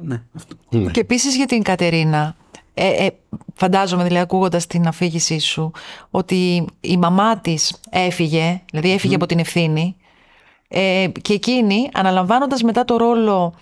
[0.01, 0.57] ναι, αυτό.
[0.69, 0.91] Ναι.
[0.91, 2.37] Και επίσης για την Κατερίνα.
[2.75, 3.11] Ε, ε,
[3.55, 5.73] φαντάζομαι δηλαδή ακούγοντας την αφήγησή σου
[6.11, 9.97] ότι η μαμά της έφυγε, δηλαδή από την ευθύνη
[10.69, 13.55] ε, και εκείνη αναλαμβάνοντας μετά το ρόλο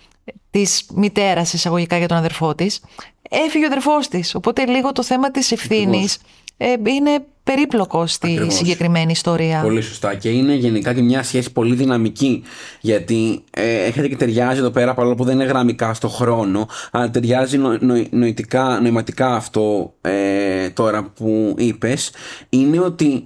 [0.51, 2.81] της μητέρας εισαγωγικά για τον αδερφό της
[3.29, 4.35] έφυγε ο αδερφός της.
[4.35, 6.17] Οπότε λίγο το θέμα της ευθύνης
[6.57, 9.61] ε, είναι περίπλοκο στη συγκεκριμένη ιστορία.
[9.61, 10.15] Πολύ σωστά.
[10.15, 12.43] Και είναι γενικά και μια σχέση πολύ δυναμική.
[12.81, 17.09] Γιατί ε, έχετε και ταιριάζει εδώ πέρα, παρόλο που δεν είναι γραμμικά στο χρόνο, αλλά
[17.09, 17.57] ταιριάζει
[18.09, 22.11] νοητικά, νοηματικά αυτό ε, τώρα που είπες,
[22.49, 23.25] είναι ότι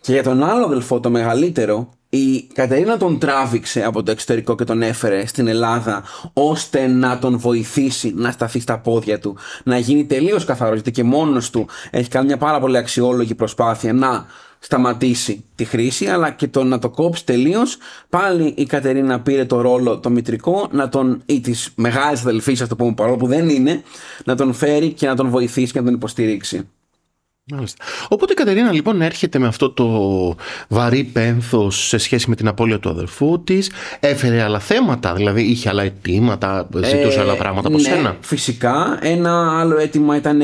[0.00, 4.64] και για τον άλλο αδελφό, το μεγαλύτερο, η Κατερίνα τον τράβηξε από το εξωτερικό και
[4.64, 10.04] τον έφερε στην Ελλάδα ώστε να τον βοηθήσει να σταθεί στα πόδια του, να γίνει
[10.04, 14.26] τελείως καθαρός γιατί και μόνος του έχει κάνει μια πάρα πολύ αξιόλογη προσπάθεια να
[14.58, 17.76] σταματήσει τη χρήση αλλά και το να το κόψει τελείως.
[18.08, 22.68] Πάλι η Κατερίνα πήρε το ρόλο το μητρικό να τον, ή της μεγάλης αδελφής, ας
[22.68, 23.82] το πούμε παρόλο που δεν είναι,
[24.24, 26.68] να τον φέρει και να τον βοηθήσει και να τον υποστηρίξει.
[27.52, 27.84] Μάλιστα.
[28.08, 29.86] Οπότε η Κατερίνα λοιπόν έρχεται με αυτό το
[30.68, 35.68] βαρύ πένθος σε σχέση με την απώλεια του αδερφού της, έφερε άλλα θέματα, δηλαδή είχε
[35.68, 38.16] άλλα αιτήματα, ζητούσε άλλα πράγματα από ναι, σένα.
[38.20, 38.98] Φυσικά.
[39.02, 40.40] Ένα άλλο αίτημα ήταν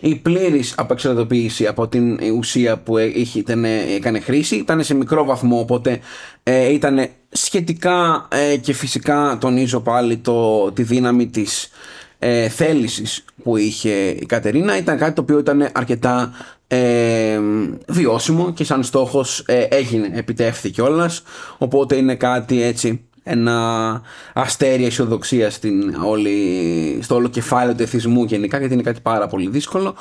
[0.00, 4.56] η πλήρης απεξαρτοποίηση από την ουσία που είχε, ήταν, έκανε χρήση.
[4.56, 6.00] Ήταν σε μικρό βαθμό, οπότε
[6.42, 11.70] ε, ήταν σχετικά ε, και φυσικά τονίζω πάλι το, τη δύναμη της
[12.18, 16.32] ε, θέλησης που είχε η Κατερίνα ήταν κάτι το οποίο ήταν αρκετά
[16.66, 17.40] ε,
[17.88, 21.10] βιώσιμο και σαν στόχος ε, έγινε, επιτεύχθηκε κιόλα.
[21.58, 24.02] οπότε είναι κάτι έτσι ένα
[24.32, 29.48] αστέρι αισιοδοξία στην όλη, στο όλο κεφάλαιο του εθισμού γενικά γιατί είναι κάτι πάρα πολύ
[29.48, 29.94] δύσκολο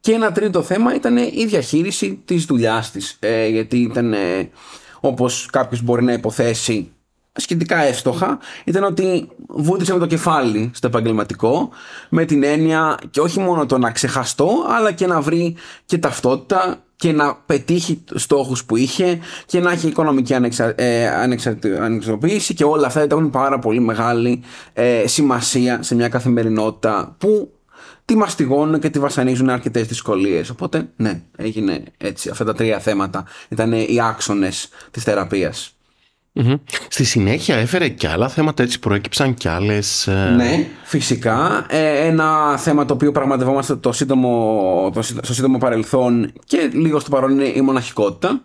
[0.00, 4.14] και ένα τρίτο θέμα ήταν η διαχείριση της δουλειάς της ε, γιατί ήταν
[5.00, 6.92] όπως κάποιος μπορεί να υποθέσει
[7.32, 11.70] σχετικά εύστοχα ήταν ότι βούτυσε με το κεφάλι στο επαγγελματικό
[12.08, 16.82] με την έννοια και όχι μόνο το να ξεχαστώ αλλά και να βρει και ταυτότητα
[16.96, 20.74] και να πετύχει στόχους που είχε και να έχει οικονομική ανεξα...
[20.76, 27.52] ε, ανεξαρτητοποίηση και όλα αυτά έχουν πάρα πολύ μεγάλη ε, σημασία σε μια καθημερινότητα που
[28.04, 30.50] τη μαστιγώνουν και τη βασανίζουν αρκετές δυσκολίες.
[30.50, 32.30] Οπότε, ναι, έγινε έτσι.
[32.30, 35.74] Αυτά τα τρία θέματα ήταν οι άξονες της θεραπείας.
[36.88, 40.06] Στη συνέχεια έφερε και άλλα θέματα, έτσι προέκυψαν και άλλες.
[40.06, 41.66] Ε, ναι, φυσικά.
[41.68, 47.10] Ε, ένα θέμα το οποίο πραγματευόμαστε το σύντομο, το, στο σύντομο παρελθόν και λίγο στο
[47.10, 48.42] παρόν είναι η μοναχικότητα.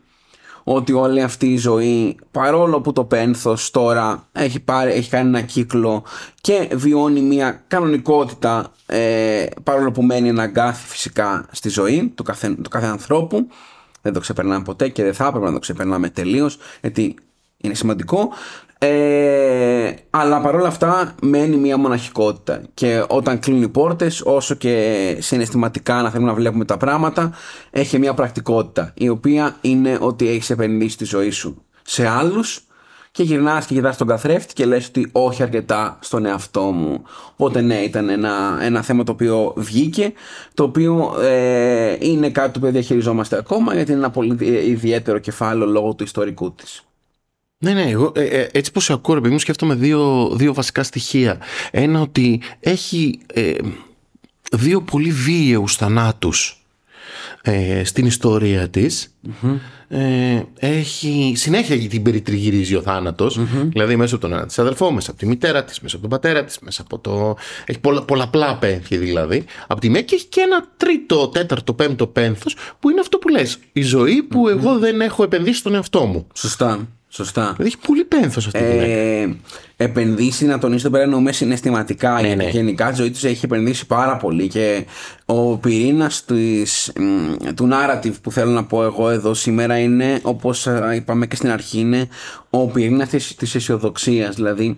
[0.67, 5.41] Ότι όλη αυτή η ζωή, παρόλο που το πένθος τώρα έχει, πάρει, έχει κάνει ένα
[5.41, 6.03] κύκλο
[6.41, 12.49] και βιώνει μια κανονικότητα, ε, παρόλο που μένει ένα αγκάθι φυσικά στη ζωή του κάθε,
[12.49, 13.47] του κάθε ανθρώπου,
[14.01, 17.15] δεν το ξεπερνάμε ποτέ και δεν θα έπρεπε να το ξεπερνάμε τελείως, γιατί
[17.65, 18.29] είναι σημαντικό.
[18.77, 22.61] Ε, αλλά παρόλα αυτά μένει μια μοναχικότητα.
[22.73, 27.31] Και όταν κλείνουν οι πόρτες όσο και συναισθηματικά να θέλουμε να βλέπουμε τα πράγματα
[27.71, 32.65] έχει μια πρακτικότητα η οποία είναι ότι έχεις επενδύσει τη ζωή σου σε άλλους
[33.11, 37.03] και γυρνάς και κοιτάς τον καθρέφτη και λες ότι όχι αρκετά στον εαυτό μου.
[37.35, 40.13] Οπότε ναι ήταν ένα, ένα θέμα το οποίο βγήκε
[40.53, 45.67] το οποίο ε, είναι κάτι το οποίο διαχειριζόμαστε ακόμα γιατί είναι ένα πολύ ιδιαίτερο κεφάλαιο
[45.67, 46.83] λόγω του ιστορικού της
[47.57, 51.39] ναι, ναι, εγώ ε, ε, έτσι πως σε ακούω, μου σκέφτομαι δύο, δύο βασικά στοιχεία.
[51.71, 53.53] Ένα ότι έχει ε,
[54.51, 56.65] δύο πολύ βίαιους θανάτους
[57.41, 59.15] ε, στην ιστορία της.
[59.87, 63.39] Ε, έχει συνέχεια την περιτριγυρίζει ο θάνατος,
[63.69, 66.19] δηλαδή μέσα από τον ένα της αδερφό, μέσα από τη μητέρα της, μέσα από τον
[66.19, 67.35] πατέρα της, μέσα από το...
[67.65, 69.45] Έχει πολλα, πολλαπλά πένθη δηλαδή.
[69.67, 73.27] Από τη μέση και έχει και ένα τρίτο, τέταρτο, πέμπτο πένθος που είναι αυτό που
[73.27, 73.57] λες.
[73.73, 76.27] Η ζωή που εγώ δεν έχω επενδύσει στον εαυτό μου.
[76.33, 76.87] Σωστά.
[77.15, 77.41] Σωστά.
[77.41, 79.35] Δηλαδή έχει πολύ πένθος αυτή τη ε,
[79.77, 82.21] Επενδύσει, να τονίσω εδώ πέρα εννοούμε συναισθηματικά.
[82.21, 82.49] Ναι, ναι.
[82.49, 84.85] Γενικά τη ζωή τους έχει επενδύσει πάρα πολύ και
[85.25, 86.25] ο πυρήνας
[87.55, 91.79] του narrative που θέλω να πω εγώ εδώ σήμερα είναι, όπως είπαμε και στην αρχή,
[91.79, 92.07] είναι
[92.49, 94.35] ο πυρήνας της αισιοδοξίας.
[94.35, 94.75] Δηλαδή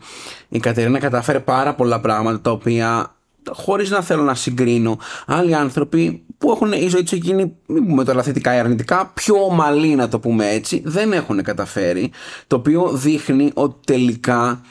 [0.50, 3.15] η Κατερίνα κατάφερε πάρα πολλά πράγματα τα οποία
[3.52, 8.04] χωρίς να θέλω να συγκρίνω άλλοι άνθρωποι που έχουν η ζωή τους εκείνη, μην πούμε
[8.04, 12.12] τώρα θετικά ή αρνητικά, πιο ομαλή να το πούμε έτσι, δεν έχουν καταφέρει.
[12.47, 14.62] Το οποίο δείχνει ότι τελικά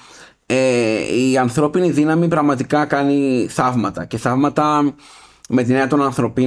[0.47, 0.99] ε,
[1.31, 4.95] η ανθρώπινη δύναμη πραγματικά κάνει θαύματα και θαύματα
[5.49, 6.03] με την έννοια των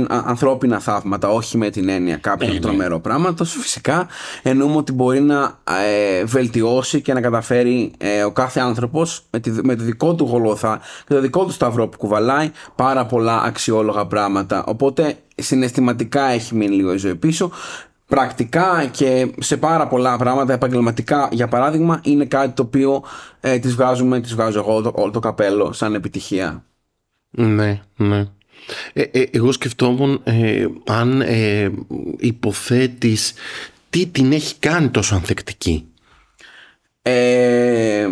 [0.10, 3.52] ανθρώπινα θαύματα, όχι με την έννοια κάποιου ε, τρομερό πράγματος.
[3.52, 4.08] Φυσικά
[4.44, 9.76] εννοούμε ότι μπορεί να ε, βελτιώσει και να καταφέρει ε, ο κάθε άνθρωπος με, με
[9.76, 14.64] το δικό του γολόθα και το δικό του σταυρό που κουβαλάει πάρα πολλά αξιόλογα πράγματα.
[14.64, 17.52] Οπότε συναισθηματικά έχει μείνει λίγο η ζωή πίσω.
[18.08, 23.04] Πρακτικά και σε πάρα πολλά πράγματα επαγγελματικά για παράδειγμα είναι κάτι το οποίο
[23.40, 26.64] ε, τις βγάζουμε, τις βγάζω εγώ όλο το καπέλο σαν επιτυχία.
[27.30, 28.28] Ναι, ναι.
[28.94, 31.72] Ε, ε, εγώ σκεφτόμουν ε, αν ε,
[32.18, 33.34] υποθέτεις
[33.90, 35.88] τι την έχει κάνει τόσο ανθεκτική.
[37.02, 38.08] Ε,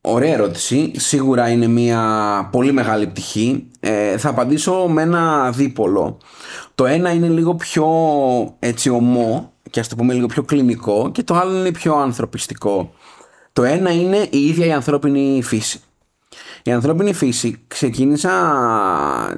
[0.00, 0.92] ωραία ερώτηση.
[0.96, 3.66] Σίγουρα είναι μια πολύ μεγάλη πτυχή.
[4.16, 6.18] θα απαντήσω με ένα δίπολο.
[6.74, 7.86] Το ένα είναι λίγο πιο
[8.58, 12.92] έτσι ομό και ας το πούμε λίγο πιο κλινικό και το άλλο είναι πιο ανθρωπιστικό.
[13.52, 15.80] Το ένα είναι η ίδια η ανθρώπινη φύση.
[16.66, 18.32] Η ανθρώπινη φύση ξεκίνησα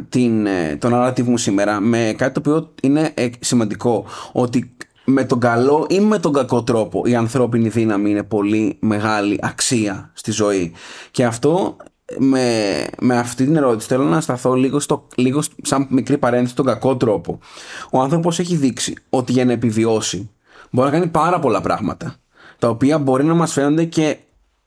[0.08, 4.04] την, ε, τον narrative μου σήμερα με κάτι το οποίο είναι ε, σημαντικό.
[4.32, 9.38] Ότι με τον καλό ή με τον κακό τρόπο η ανθρώπινη δύναμη είναι πολύ μεγάλη
[9.42, 10.72] αξία στη ζωή.
[11.10, 11.76] Και αυτό
[12.18, 16.64] με, με αυτή την ερώτηση θέλω να σταθώ λίγο, στο, λίγο σαν μικρή παρένθεση στον
[16.64, 17.38] κακό τρόπο.
[17.90, 20.30] Ο άνθρωπος έχει δείξει ότι για να επιβιώσει
[20.70, 22.14] μπορεί να κάνει πάρα πολλά πράγματα
[22.58, 24.16] τα οποία μπορεί να μας φαίνονται και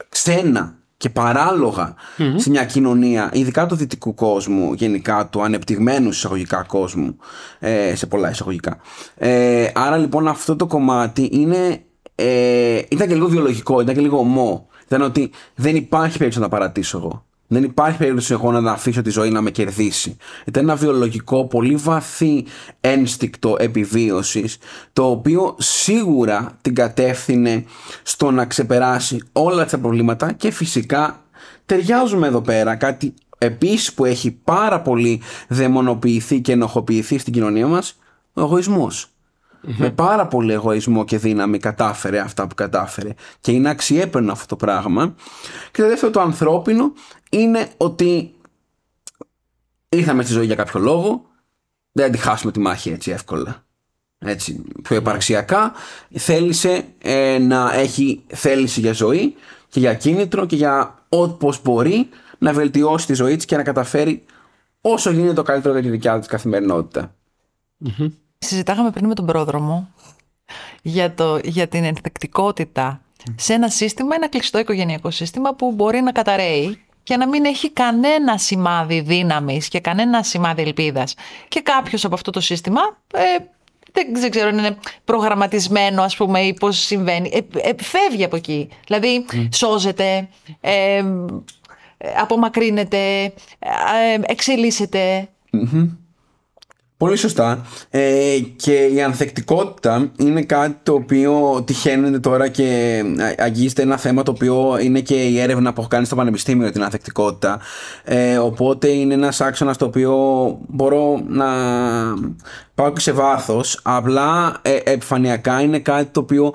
[0.10, 1.94] ξένα και παραλογα
[2.36, 7.16] σε μια κοινωνία, ειδικά του δυτικού κόσμου, γενικά του ανεπτυγμένου εισαγωγικά κόσμου,
[7.60, 8.78] ε, σε πολλά εισαγωγικά.
[9.16, 11.82] Ε, άρα λοιπόν αυτό το κομμάτι είναι,
[12.16, 14.68] ε, ήταν και λίγο βιολογικό, ήταν και λίγο ομό.
[14.86, 17.26] Ήταν ότι δεν υπάρχει περίπτωση να τα παρατήσω εγώ.
[17.52, 20.18] Δεν υπάρχει περίπτωση εγώ να αφήσω τη ζωή να με κερδίσει.
[20.46, 22.46] Ήταν ένα βιολογικό, πολύ βαθύ
[22.82, 24.58] ένστικτο επιβίωσης,
[24.94, 27.66] το οποίο σίγουρα την κατεύθυνε
[28.04, 31.24] στο να ξεπεράσει όλα τα προβλήματα και φυσικά
[31.66, 37.98] ταιριάζουμε εδώ πέρα κάτι επίσης που έχει πάρα πολύ δαιμονοποιηθεί και ενοχοποιηθεί στην κοινωνία μας,
[38.34, 39.09] ο εγωισμός.
[39.62, 43.14] Με πάρα πολύ εγωισμό και δύναμη κατάφερε αυτά που κατάφερε.
[43.42, 45.16] Και είναι αξιέπαινο αυτό το πράγμα.
[45.72, 46.94] Και το δεύτερο το ανθρώπινο
[47.30, 48.34] είναι ότι
[49.90, 51.26] ήρθαμε στη ζωή για κάποιο λόγο.
[51.92, 53.64] Δεν τη χάσουμε τη μάχη έτσι εύκολα.
[54.20, 55.74] Έτσι, πιο επαρξιακά
[56.14, 59.36] θέλησε ε, να έχει θέληση για ζωή
[59.70, 64.24] και για κίνητρο και για όπως μπορεί να βελτιώσει τη ζωή της και να καταφέρει
[64.82, 67.16] όσο γίνεται το καλύτερο για τη δικιά της καθημερινότητα.
[68.40, 69.90] Συζητάγαμε πριν με τον πρόδρομο
[70.82, 73.02] για, το, για την ενθεκτικότητα
[73.36, 77.72] σε ένα σύστημα, ένα κλειστό οικογενειακό σύστημα που μπορεί να καταραίει και να μην έχει
[77.72, 81.16] κανένα σημάδι δύναμης και κανένα σημάδι ελπίδας.
[81.48, 82.82] Και κάποιος από αυτό το σύστημα
[83.14, 83.44] ε,
[83.92, 87.32] δεν, ξέρω αν είναι προγραμματισμένο ας πούμε ή πώς συμβαίνει.
[87.34, 88.70] Ε, ε, φεύγει από εκεί.
[88.86, 90.30] Δηλαδή σώζεται,
[90.62, 91.04] ε,
[92.22, 93.34] απομακρύνεται,
[94.22, 95.30] εξελίσσεται.
[97.00, 97.66] Πολύ σωστά.
[97.90, 103.02] Ε, και η ανθεκτικότητα είναι κάτι το οποίο τυχαίνεται τώρα και
[103.38, 106.84] αγγίζεται ένα θέμα το οποίο είναι και η έρευνα που έχω κάνει στο Πανεπιστήμιο την
[106.84, 107.60] ανθεκτικότητα.
[108.04, 110.16] Ε, οπότε είναι ένας άξονας το οποίο
[110.68, 111.48] μπορώ να
[112.76, 113.80] πάω και σε βάθος.
[113.84, 116.54] Απλά ε, επιφανειακά είναι κάτι το οποίο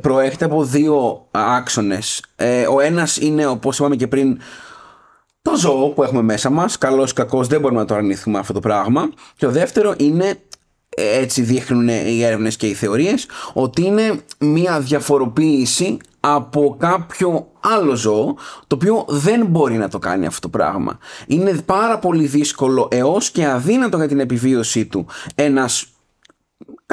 [0.00, 2.24] προέρχεται από δύο άξονες.
[2.36, 4.38] Ε, ο ένας είναι όπως είπαμε και πριν
[5.42, 8.52] το ζώο που έχουμε μέσα μας, καλός ή κακός δεν μπορούμε να το αρνηθούμε αυτό
[8.52, 10.38] το πράγμα και το δεύτερο είναι
[10.96, 18.36] έτσι δείχνουν οι έρευνες και οι θεωρίες ότι είναι μια διαφοροποίηση από κάποιο άλλο ζώο
[18.66, 20.98] το οποίο δεν μπορεί να το κάνει αυτό το πράγμα.
[21.26, 25.86] Είναι πάρα πολύ δύσκολο έως και αδύνατο για την επιβίωσή του ένας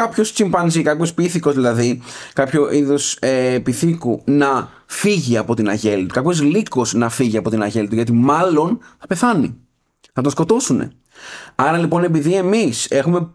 [0.01, 2.01] κάποιος τσιμπανζή, κάποιος πίθηκος δηλαδή,
[2.33, 7.49] κάποιο είδος ε, πυθίκου να φύγει από την αγέλη του, κάποιος λύκος να φύγει από
[7.49, 9.55] την αγέλη του, γιατί μάλλον θα πεθάνει.
[10.13, 10.91] Θα τον σκοτώσουν.
[11.55, 13.29] Άρα λοιπόν, επειδή εμείς έχουμε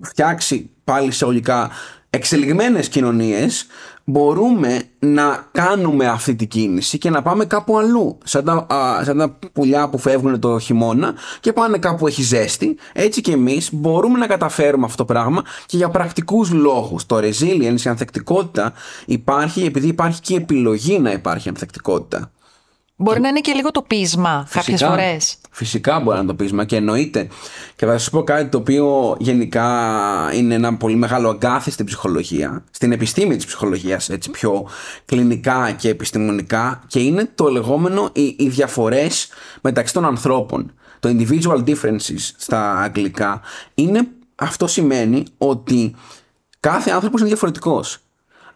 [0.00, 1.70] φτιάξει πάλι σε ολικά
[2.10, 3.66] εξελιγμένες κοινωνίες
[4.04, 8.18] μπορούμε να κάνουμε αυτή την κίνηση και να πάμε κάπου αλλού.
[8.24, 12.76] Σαν τα, α, σαν τα πουλιά που φεύγουν το χειμώνα και πάνε κάπου έχει ζέστη.
[12.92, 17.06] Έτσι και εμείς μπορούμε να καταφέρουμε αυτό το πράγμα και για πρακτικούς λόγους.
[17.06, 18.72] Το resilience, η ανθεκτικότητα
[19.06, 22.30] υπάρχει επειδή υπάρχει και η επιλογή να υπάρχει ανθεκτικότητα.
[23.00, 25.36] Μπορεί να είναι και λίγο το πείσμα κάποιες φορές.
[25.50, 27.28] Φυσικά μπορεί να είναι το πείσμα και εννοείται.
[27.76, 29.90] Και θα σας πω κάτι το οποίο γενικά
[30.34, 34.68] είναι ένα πολύ μεγάλο αγκάθι στην ψυχολογία, στην επιστήμη της ψυχολογίας, έτσι πιο
[35.04, 39.28] κλινικά και επιστημονικά, και είναι το λεγόμενο οι, οι διαφορές
[39.60, 40.72] μεταξύ των ανθρώπων.
[41.00, 43.40] Το individual differences στα αγγλικά
[43.74, 45.94] είναι αυτό σημαίνει ότι
[46.60, 47.98] κάθε άνθρωπος είναι διαφορετικός.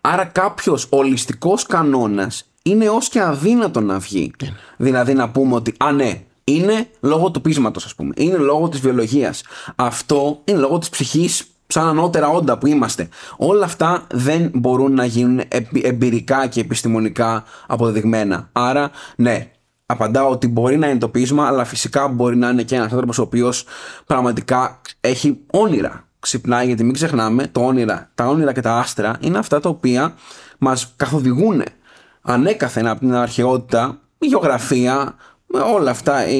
[0.01, 4.33] Άρα κάποιος ολιστικός κανόνας είναι ως και αδύνατο να βγει.
[4.77, 8.13] Δηλαδή να πούμε ότι, α ναι, είναι λόγω του πείσματος, ας πούμε.
[8.17, 9.43] Είναι λόγω της βιολογίας.
[9.77, 13.09] Αυτό είναι λόγω της ψυχής σαν ανώτερα όντα που είμαστε.
[13.37, 15.41] Όλα αυτά δεν μπορούν να γίνουν
[15.83, 18.49] εμπειρικά και επιστημονικά αποδεδειγμένα.
[18.53, 19.51] Άρα, ναι,
[19.87, 23.19] απαντάω ότι μπορεί να είναι το πείσμα, αλλά φυσικά μπορεί να είναι και ένας άνθρωπος
[23.19, 23.65] ο οποίος
[24.07, 26.07] πραγματικά έχει όνειρα.
[26.19, 30.15] Ξυπνάει, γιατί μην ξεχνάμε, το όνειρα, τα όνειρα και τα άστρα είναι αυτά τα οποία
[30.59, 31.63] μας καθοδηγούν
[32.23, 35.15] ανέκαθεν από την αρχαιότητα, η γεωγραφία,
[35.75, 36.35] όλα αυτά ε,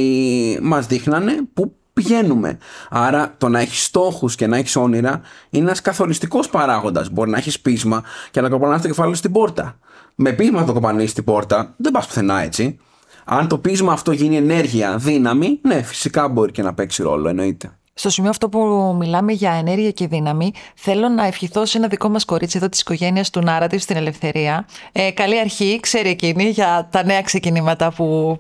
[0.63, 2.59] μας δείχνανε που πηγαίνουμε.
[2.91, 7.11] Άρα το να έχεις στόχους και να έχεις όνειρα είναι ένας καθοριστικός παράγοντας.
[7.11, 9.79] Μπορεί να έχεις πείσμα και να κοπανάς το κεφάλι στην πόρτα.
[10.15, 12.79] Με πείσμα το κοπανείς στην πόρτα, δεν πας πουθενά έτσι.
[13.25, 17.79] Αν το πείσμα αυτό γίνει ενέργεια, δύναμη, ναι, φυσικά μπορεί και να παίξει ρόλο, εννοείται.
[17.95, 22.09] Στο σημείο αυτό που μιλάμε για ενέργεια και δύναμη, θέλω να ευχηθώ σε ένα δικό
[22.09, 24.67] μας κορίτσι εδώ της οικογένειας του Νάρατιβ στην Ελευθερία.
[24.93, 28.39] Ε, καλή αρχή, ξέρει εκείνη για τα νέα ξεκινήματα που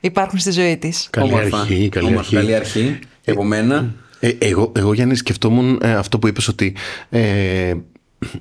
[0.00, 1.08] υπάρχουν στη ζωή της.
[1.10, 2.34] Καλή αρχή, καλή αρχή.
[2.34, 2.98] Καλή αρχή.
[3.26, 3.94] Από μένα.
[4.20, 6.76] Ε, εγώ, εγώ Γιάννης σκεφτόμουν ε, αυτό που είπες ότι
[7.10, 7.74] ε,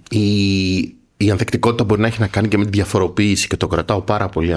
[0.09, 0.77] η,
[1.17, 4.29] η ανθεκτικότητα μπορεί να έχει να κάνει και με τη διαφοροποίηση και το κρατάω πάρα
[4.29, 4.55] πολύ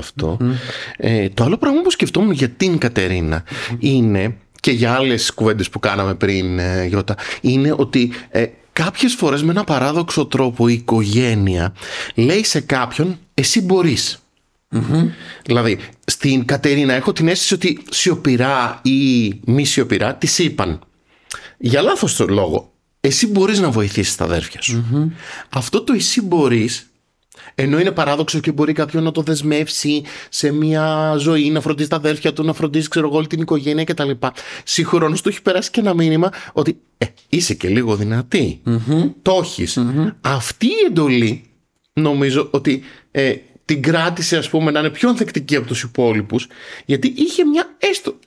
[0.97, 3.45] Ε, το άλλο πράγμα που σκεφτόμουν για την κατερινα
[3.79, 9.43] είναι και για άλλες κουβέντες που κάναμε πριν ε, Γιώτα είναι ότι ε, κάποιες φορές
[9.43, 11.75] με ένα παράδοξο τρόπο η οικογένεια
[12.15, 13.67] λέει σε κάποιον εσύ
[15.45, 20.81] Δηλαδή, στην Κατερίνα έχω την αίσθηση ότι σιωπηρά ή μη σιωπηρά τη είπαν.
[21.59, 22.73] Για λάθος λόγο.
[23.01, 24.85] Εσύ μπορείς να βοηθήσεις τα αδέρφια σου.
[25.49, 26.91] Αυτό το εσύ μπορείς,
[27.55, 31.97] ενώ είναι παράδοξο και μπορεί κάποιον να το δεσμεύσει σε μια ζωή, να φροντίζει τα
[31.97, 34.11] αδέρφια του, να φροντίζει, ξέρω εγώ, όλη την οικογένεια κτλ.
[34.65, 37.99] Συγχρόνως του έχει περάσει και ένα μήνυμα ότι ε, είσαι και λίγο
[39.23, 39.67] Το εχει
[40.21, 41.45] Αυτή η εντολή
[41.93, 43.35] νομίζω ότι ε,
[43.65, 46.47] την κράτησε ας πούμε να είναι πιο ανθεκτική από τους υπόλοιπους
[46.85, 48.19] γιατί είχε μια έστω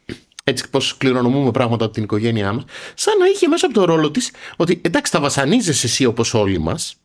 [0.44, 4.12] έτσι πως κληρονομούμε πράγματα από την οικογένειά μας σαν να είχε μέσα από το ρόλο
[4.12, 6.96] της ότι εντάξει θα βασανίζεσαι εσύ όπως όλοι μας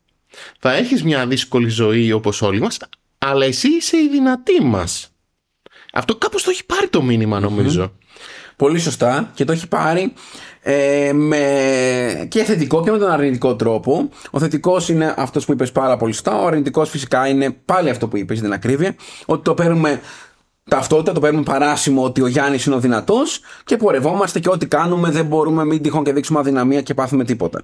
[0.58, 2.78] θα έχεις μια δύσκολη ζωή όπως όλοι μας
[3.18, 5.12] αλλά εσύ είσαι η δυνατή μας
[5.92, 7.40] αυτό κάπως το έχει πάρει το μήνυμα
[8.56, 10.12] Πολύ σωστά και το έχει πάρει
[10.62, 14.08] ε, με και θετικό και με τον αρνητικό τρόπο.
[14.30, 16.40] Ο θετικός είναι αυτός που είπες πάρα πολύ σωστά.
[16.40, 18.94] Ο αρνητικός φυσικά είναι πάλι αυτό που είπες στην ακρίβεια.
[19.26, 20.00] Ότι το παίρνουμε
[20.70, 25.10] ταυτότητα, το παίρνουμε παράσημο ότι ο Γιάννης είναι ο δυνατός και πορευόμαστε και ό,τι κάνουμε
[25.10, 27.62] δεν μπορούμε μην τυχόν και δείξουμε αδυναμία και πάθουμε τίποτα.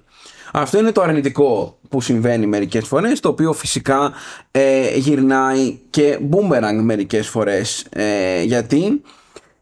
[0.59, 4.11] Αυτό είναι το αρνητικό που συμβαίνει μερικές φορές, το οποίο φυσικά
[4.51, 7.85] ε, γυρνάει και boomerang μερικές φορές.
[7.89, 9.01] Ε, γιατί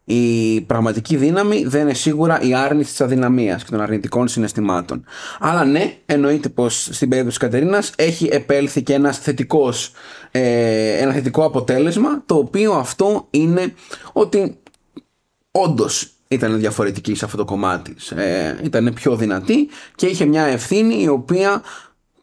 [0.03, 5.05] η πραγματική δύναμη δεν είναι σίγουρα η άρνηση της αδυναμίας και των αρνητικών συναισθημάτων.
[5.39, 9.91] Αλλά ναι, εννοείται πως στην περίπτωση της Κατερίνας έχει επέλθει και ένας θετικός,
[10.31, 13.73] ε, ένα θετικό αποτέλεσμα, το οποίο αυτό είναι
[14.13, 14.57] ότι
[15.51, 17.95] όντως ήταν διαφορετική σε αυτό το κομμάτι.
[18.15, 21.61] Ε, ήταν πιο δυνατή και είχε μια ευθύνη η οποία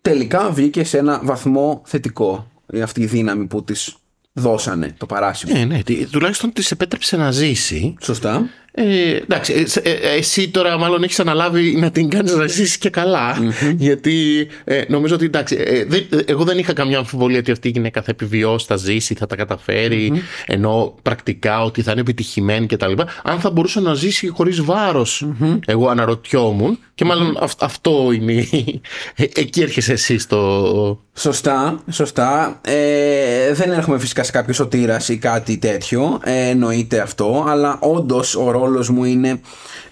[0.03, 2.51] τελικά βγήκε σε ένα βαθμό θετικό.
[2.83, 3.97] Αυτή η δύναμη που της
[4.33, 5.55] δώσανε το παράσημο.
[5.55, 7.95] Ναι, ναι, τουλάχιστον της επέτρεψε να ζήσει.
[8.01, 8.49] Σωστά.
[8.74, 12.90] Ε, εντάξει, ε, ε, εσύ τώρα μάλλον έχεις αναλάβει να την κάνεις να ζήσει και
[12.90, 13.37] καλα
[13.76, 15.87] Γιατί ε, νομίζω ότι εντάξει, ε,
[16.24, 19.37] εγώ δεν είχα καμιά αμφιβολία ότι αυτή η γυναίκα θα επιβιώσει, θα ζήσει, θα τα
[19.37, 20.12] καταφέρει.
[20.46, 22.92] Ενώ πρακτικά ότι θα είναι επιτυχημένη κτλ.
[23.22, 25.26] Αν θα μπορούσε να ζήσει χωρίς βάρος,
[25.66, 26.78] εγώ αναρωτιόμουν.
[26.94, 28.48] Και μάλλον αυτό είναι.
[29.35, 31.00] Εκεί έρχεσαι εσύ στο.
[31.14, 32.61] Σωστά, σωστά.
[32.64, 36.20] Ε, δεν έχουμε φυσικά σε κάποιο σωτήρας ή κάτι τέτοιο.
[36.24, 37.44] Ε, εννοείται αυτό.
[37.48, 39.40] Αλλά όντως ο ρόλος μου είναι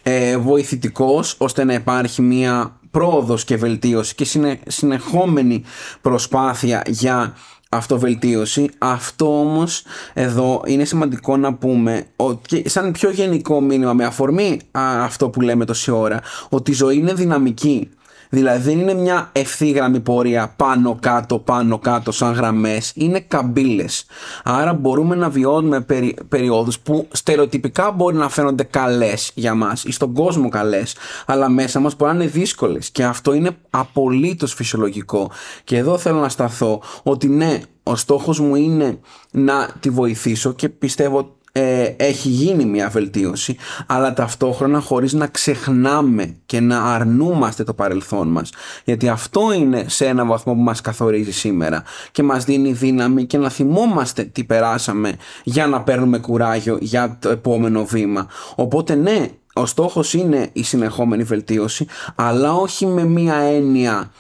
[0.02, 4.26] ε, βοηθητικός ώστε να υπάρχει μια πρόοδος και βελτίωση και
[4.66, 5.62] συνεχόμενη
[6.00, 7.34] προσπάθεια για
[7.68, 8.70] αυτοβελτίωση.
[8.78, 15.28] Αυτό όμως εδώ είναι σημαντικό να πούμε ότι σαν πιο γενικό μήνυμα με αφορμή αυτό
[15.28, 17.88] που λέμε τόση ώρα ότι η ζωή είναι δυναμική
[18.32, 24.04] Δηλαδή δεν είναι μια ευθύγραμμη πορεία πάνω κάτω πάνω κάτω σαν γραμμές, είναι καμπύλες.
[24.44, 29.92] Άρα μπορούμε να βιώνουμε περι, περιόδους που στερεοτυπικά μπορεί να φαίνονται καλές για μας ή
[29.92, 35.30] στον κόσμο καλές, αλλά μέσα μας μπορεί να είναι δύσκολες και αυτό είναι απολύτως φυσιολογικό.
[35.64, 38.98] Και εδώ θέλω να σταθώ ότι ναι, ο στόχος μου είναι
[39.30, 46.36] να τη βοηθήσω και πιστεύω ε, έχει γίνει μια βελτίωση αλλά ταυτόχρονα χωρίς να ξεχνάμε
[46.46, 48.50] και να αρνούμαστε το παρελθόν μας
[48.84, 51.82] γιατί αυτό είναι σε ένα βαθμό που μας καθορίζει σήμερα
[52.12, 55.12] και μας δίνει δύναμη και να θυμόμαστε τι περάσαμε
[55.44, 58.26] για να παίρνουμε κουράγιο για το επόμενο βήμα.
[58.54, 64.10] Οπότε ναι ο στόχος είναι η συνεχόμενη βελτίωση αλλά όχι με μια έννοια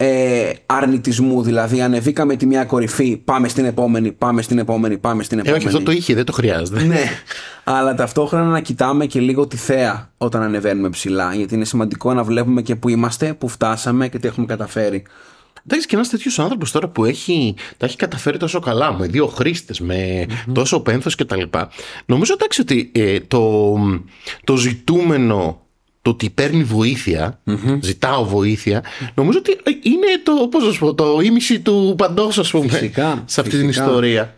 [0.00, 1.42] ε, αρνητισμού.
[1.42, 5.62] Δηλαδή, ανεβήκαμε τη μια κορυφή, πάμε στην επόμενη, πάμε στην επόμενη, πάμε στην επόμενη.
[5.64, 6.82] Ε, όχι, αυτό το είχε, δεν το χρειάζεται.
[6.82, 7.04] ναι.
[7.64, 11.34] Αλλά ταυτόχρονα να κοιτάμε και λίγο τη θέα όταν ανεβαίνουμε ψηλά.
[11.34, 15.02] Γιατί είναι σημαντικό να βλέπουμε και που είμαστε, που φτάσαμε και τι έχουμε καταφέρει.
[15.66, 19.26] Εντάξει, και ένας τέτοιος άνθρωπος τώρα που έχει, τα έχει καταφέρει τόσο καλά, με δύο
[19.26, 20.52] χρήστες, με mm-hmm.
[20.52, 21.42] τόσο πένθος κτλ.
[22.06, 23.74] Νομίζω εντάξει ότι ε, το,
[24.44, 25.67] το ζητούμενο
[26.08, 26.66] το ότι παίρνει
[27.80, 28.82] ζητάω βοήθεια,
[29.14, 29.50] νομίζω ότι
[29.82, 33.68] είναι το, πώς να πω, το ίμιση του παντός, ας πούμε, φυσικά, σε αυτή την
[33.68, 34.32] ιστορία.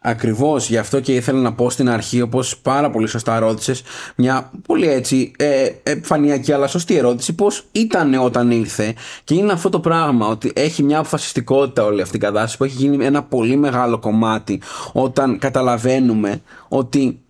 [0.00, 3.82] Ακριβώς, γι' αυτό και ήθελα να πω στην αρχή, όπως πάρα πολύ σωστά ρώτησες,
[4.16, 8.94] μια πολύ έτσι ε, επιφανειακή αλλά σωστή ερώτηση, πώς ήταν όταν ήρθε.
[9.24, 12.76] Και είναι αυτό το πράγμα, ότι έχει μια αποφασιστικότητα όλη αυτή η κατάσταση που έχει
[12.76, 14.60] γίνει ένα πολύ μεγάλο κομμάτι
[14.92, 17.20] όταν καταλαβαίνουμε ότι,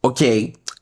[0.00, 0.18] οκ,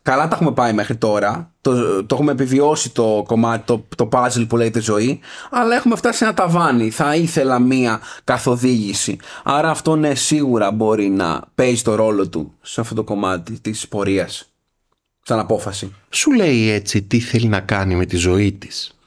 [0.09, 1.53] καλά τα έχουμε πάει μέχρι τώρα.
[1.61, 5.21] Το, το έχουμε επιβιώσει το κομμάτι, το, το puzzle που λέγεται ζωή.
[5.51, 6.91] Αλλά έχουμε φτάσει σε ένα ταβάνι.
[6.91, 9.17] Θα ήθελα μία καθοδήγηση.
[9.45, 13.89] Άρα αυτό ναι, σίγουρα μπορεί να παίζει το ρόλο του σε αυτό το κομμάτι της
[13.89, 14.53] πορείας.
[15.23, 15.95] σαν απόφαση.
[16.11, 18.98] Σου λέει έτσι τι θέλει να κάνει με τη ζωή της.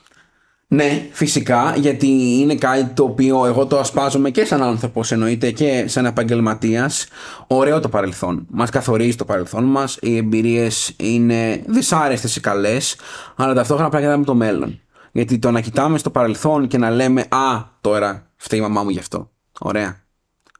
[0.74, 2.08] Ναι, φυσικά, γιατί
[2.40, 7.08] είναι κάτι το οποίο εγώ το ασπάζομαι και σαν άνθρωπος εννοείται και σαν επαγγελματίας.
[7.48, 8.46] Ωραίο το παρελθόν.
[8.50, 9.98] Μας καθορίζει το παρελθόν μας.
[10.02, 12.96] Οι εμπειρίες είναι δυσάρεστες ή καλές,
[13.36, 14.80] αλλά ταυτόχρονα πρέπει να κοιτάμε το μέλλον.
[15.12, 18.90] Γιατί το να κοιτάμε στο παρελθόν και να λέμε Α, τώρα φταίει η μαμά μου
[18.90, 19.32] γι' αυτό.
[19.60, 20.04] Ωραία.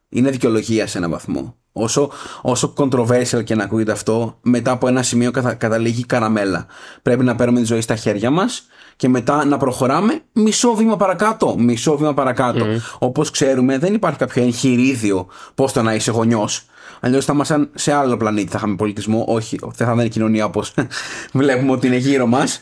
[0.10, 1.56] Είναι δικαιολογία σε έναν βαθμό.
[1.74, 2.12] Όσο,
[2.42, 6.66] όσο controversial και να ακούγεται αυτό, μετά από ένα σημείο κατα, καταλήγει καραμέλα.
[7.02, 11.56] Πρέπει να παίρνουμε τη ζωή στα χέρια μας και μετά να προχωράμε μισό βήμα παρακάτω.
[11.58, 12.66] Μισό βήμα παρακάτω.
[12.66, 12.98] Mm.
[13.00, 16.66] Όπως ξέρουμε, δεν υπάρχει κάποιο εγχειρίδιο πώς το να είσαι γονιός.
[17.00, 19.26] Αλλιώς θα ήμασταν σε άλλο πλανήτη, θα είχαμε πολιτισμό.
[19.28, 20.74] Όχι, δεν θα ήταν η κοινωνία όπως
[21.34, 22.62] βλέπουμε ότι είναι γύρω μας.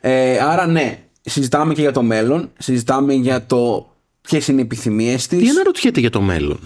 [0.00, 2.50] Ε, άρα, ναι, συζητάμε και για το μέλλον.
[2.58, 3.90] Συζητάμε για το
[4.20, 5.38] ποιες είναι οι επιθυμίες της.
[5.38, 6.58] Τι αναρωτιέται για το μέλλον;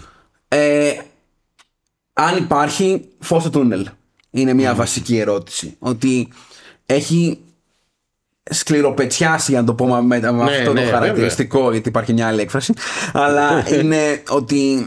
[0.48, 0.90] Ε,
[2.18, 3.88] αν υπάρχει φως στο τούνελ.
[4.30, 5.76] Είναι μια βασική ερώτηση.
[5.78, 6.28] Ότι
[6.86, 7.40] έχει
[8.50, 12.26] σκληροπετσιάσει, για να το πω με, με Ναι, αυτό ναι, το χαρακτηριστικό, γιατί υπάρχει μια
[12.26, 12.74] άλλη έκφραση.
[13.12, 14.86] αλλά είναι ότι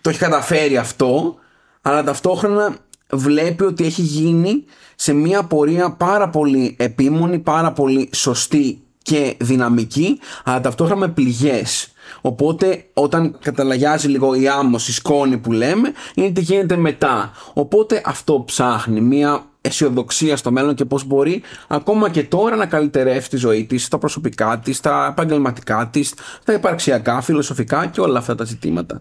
[0.00, 1.34] το έχει καταφέρει αυτό,
[1.82, 2.76] αλλά ταυτόχρονα
[3.10, 4.64] βλέπει ότι έχει γίνει
[4.94, 11.90] σε μια πορεία πάρα πολύ επίμονη, πάρα πολύ σωστή και δυναμική, αλλά ταυτόχρονα με πληγές.
[12.20, 17.32] Οπότε όταν καταλαγιάζει λίγο η άμμος, η σκόνη που λέμε, είναι τι γίνεται μετά.
[17.52, 23.30] Οπότε αυτό ψάχνει, μια αισιοδοξία στο μέλλον και πώς μπορεί ακόμα και τώρα να καλυτερεύσει
[23.30, 28.34] τη ζωή της, τα προσωπικά της, τα επαγγελματικά της, τα υπαρξιακά, φιλοσοφικά και όλα αυτά
[28.34, 29.00] τα ζητήματα.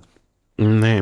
[0.56, 1.02] Ναι.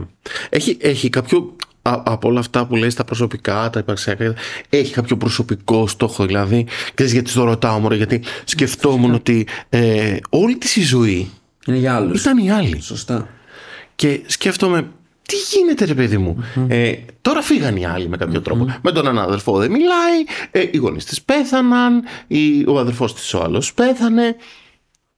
[0.49, 4.33] Έχει, έχει κάποιο α, από όλα αυτά που λέει τα προσωπικά, τα υπαρξιακά,
[4.69, 6.25] έχει κάποιο προσωπικό στόχο.
[6.25, 11.31] Δηλαδή, ξέρεις γιατί το ρωτάω, μωρέ, γιατί σκεφτόμουν ότι ε, όλη της η ζωή
[11.67, 12.21] Είναι για άλλους.
[12.21, 12.81] ήταν οι άλλοι.
[12.81, 13.27] Σωστά.
[13.95, 14.87] Και σκέφτομαι,
[15.21, 18.75] τι γίνεται ρε παιδί μου; Ε, τώρα φύγαν οι άλλοι με κάποιο τρόπο.
[18.81, 23.33] Με τον έναν αδερφό δεν μιλάει, ε, οι γονείς της πέθαναν, η, ο αδερφός της
[23.33, 24.35] ο άλλος πέθανε.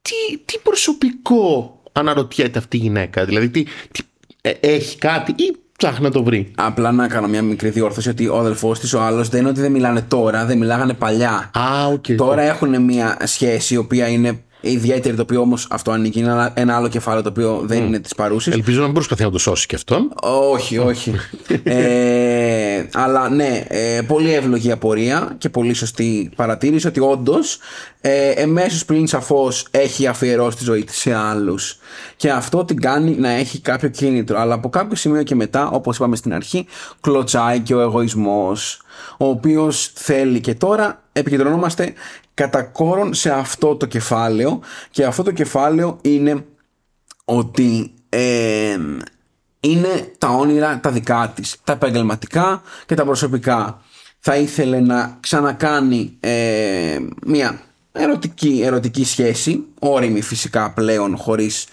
[0.01, 4.01] Τι, τι προσωπικό αναρωτιέται αυτή η γυναίκα; Δηλαδή, τι, τι,
[4.41, 8.27] ε, έχει κάτι ή ψάχνει να το βρει; Απλά να κάνω μια μικρή διόρθωση ότι
[8.27, 11.51] ο αδελφός της, ο άλλος, δεν είναι ότι δεν μιλάνε τώρα, δεν μιλάγανε παλιά.
[11.59, 12.05] Α, οκ.
[12.17, 16.19] Τώρα έχουν μια σχέση η οποία είναι ιδιαίτερη, το οποίο όμως αυτό ανήκει.
[16.19, 18.53] Είναι ένα- ένα άλλο κεφάλαιο το οποίο δεν είναι της παρούσης.
[18.53, 20.11] Ελπίζω να μην προσπαθεί να το σώσει και αυτόν.
[20.51, 21.13] Όχι, όχι.
[21.63, 27.57] ε, αλλά ναι, ε, πολύ εύλογη απορία και πολύ σωστή παρατήρηση ότι όντως
[28.01, 31.77] ε, εμέσως πλην σαφώς έχει αφιερώσει τη ζωή της σε άλλους.
[32.15, 34.39] Και αυτό την κάνει να έχει κάποιο κίνητρο.
[34.39, 36.65] Αλλά από κάποιο σημείο και μετά, όπως είπαμε στην αρχή,
[37.01, 38.81] κλωτσάει και ο εγωισμός,
[39.17, 40.39] ο οποίος θέλει.
[40.39, 41.93] Και τώρα επικεντρωνόμαστε
[42.35, 44.59] κατά κόρον σε αυτό το κεφάλαιο.
[44.91, 46.45] Και αυτό το κεφάλαιο είναι
[47.25, 48.77] ότι ε,
[49.59, 53.81] είναι τα όνειρα τα δικά της, τα επαγγελματικά και τα προσωπικά.
[54.19, 57.61] Θα ήθελε να ξανακάνει ε, μια
[57.91, 61.65] ερωτική, ερωτική σχέση, όριμη φυσικά πλέον χωρίς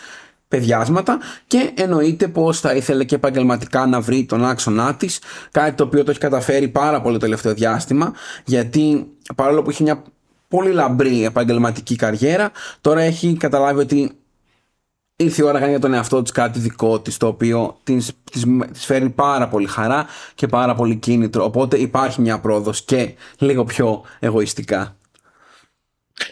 [0.49, 5.19] παιδιάσματα και εννοείται πως θα ήθελε και επαγγελματικά να βρει τον άξονά της,
[5.51, 8.13] κάτι το οποίο το έχει καταφέρει πάρα πολύ το τελευταίο διάστημα,
[8.45, 9.07] γιατί
[9.37, 10.03] παρόλο που έχει μια
[10.53, 12.51] πολύ λαμπρή επαγγελματική καριέρα,
[12.81, 14.13] τώρα έχει καταλάβει ότι
[15.17, 18.13] ήρθε η ώρα να κάνει για τον εαυτό της κάτι δικό της το οποίο της,
[18.31, 21.45] της, της φέρνει πάρα πολύ χαρά και πάρα πολύ κίνητρο.
[21.45, 24.97] Οπότε υπάρχει μια πρόοδος και λίγο πιο εγωιστικά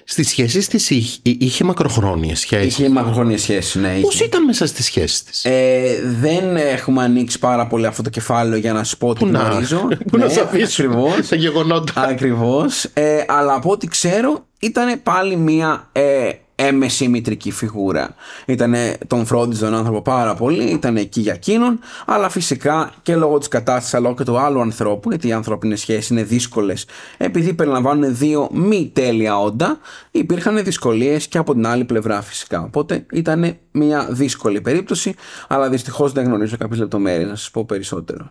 [0.05, 2.79] Στις σχέσεις της είχε, είχε μακροχρόνιες σχέσεις.
[2.79, 4.01] είχε μακροχρόνια σχέση ναι είχε.
[4.01, 8.59] Πώς ήταν μέσα στις σχέσεις της; Ε, δεν έχουμε ανοίξει πάρα πολύ αυτό το κεφάλαιο
[8.59, 9.89] για να σου πω ότι Πού να- γνωρίζω.
[10.11, 11.29] πού να Ναι, σε αφήσουμε ακριβώς.
[11.29, 12.01] τα γεγονότα.
[12.03, 12.85] Ακριβώς.
[12.93, 16.29] Ε, αλλά από ό,τι ξέρω ήταν πάλι μια ε,
[16.67, 18.15] έμεση μητρική φιγούρα.
[18.47, 23.39] Ήτανε, τον φρόντιζε τον άνθρωπο πάρα πολύ, ήταν εκεί για εκείνον, αλλά φυσικά και λόγω
[23.39, 26.87] της κατάστασης αλλά και του άλλου ανθρώπου, γιατί οι ανθρώπινες σχέσεις είναι δύσκολες,
[27.17, 29.79] επειδή περιλαμβάνουν δύο μη τέλεια όντα,
[30.11, 32.63] υπήρχαν δυσκολίες και από την άλλη πλευρά φυσικά.
[32.63, 35.15] Οπότε ήταν μια δύσκολη περίπτωση,
[35.49, 38.31] αλλά δυστυχώς δεν γνωρίζω κάποιες λεπτομέρειες, να σας πω περισσότερο.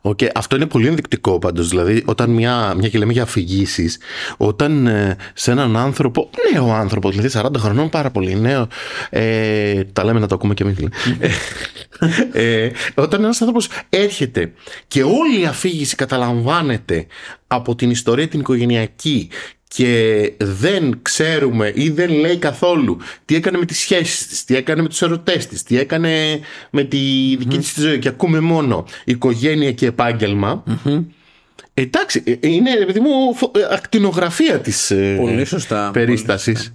[0.00, 1.68] Οκ, Αυτό είναι πολύ ενδεικτικό πάντως.
[1.68, 3.98] Δηλαδή, όταν μια, μια και λέμε για αφηγήσεις,
[4.36, 8.68] όταν ε, σε έναν άνθρωπο, νέο άνθρωπο, δηλαδή 40 χρονών, πάρα πολύ νέο,
[9.10, 10.74] ε, τα λέμε να το ακούμε και εμείς.
[10.76, 10.94] δηλαδή.
[12.32, 14.52] ε, όταν ένας άνθρωπος έρχεται
[14.88, 17.06] και όλη η αφήγηση καταλαμβάνεται
[17.46, 19.28] από την ιστορία την οικογενειακή
[19.74, 24.82] και δεν ξέρουμε ή δεν λέει καθόλου τι έκανε με τις σχέσεις της, τι έκανε
[24.82, 26.96] με τους ερωτές της, τι έκανε με τη
[27.38, 27.98] δική της τη ζωή.
[27.98, 30.64] Και ακούμε μόνο οικογένεια και επάγγελμα.
[31.74, 36.74] Εντάξει, ε, είναι επειδή μου φο- ε, ακτινογραφία της ε, Πολύ σωστά, πολύ περίστασης.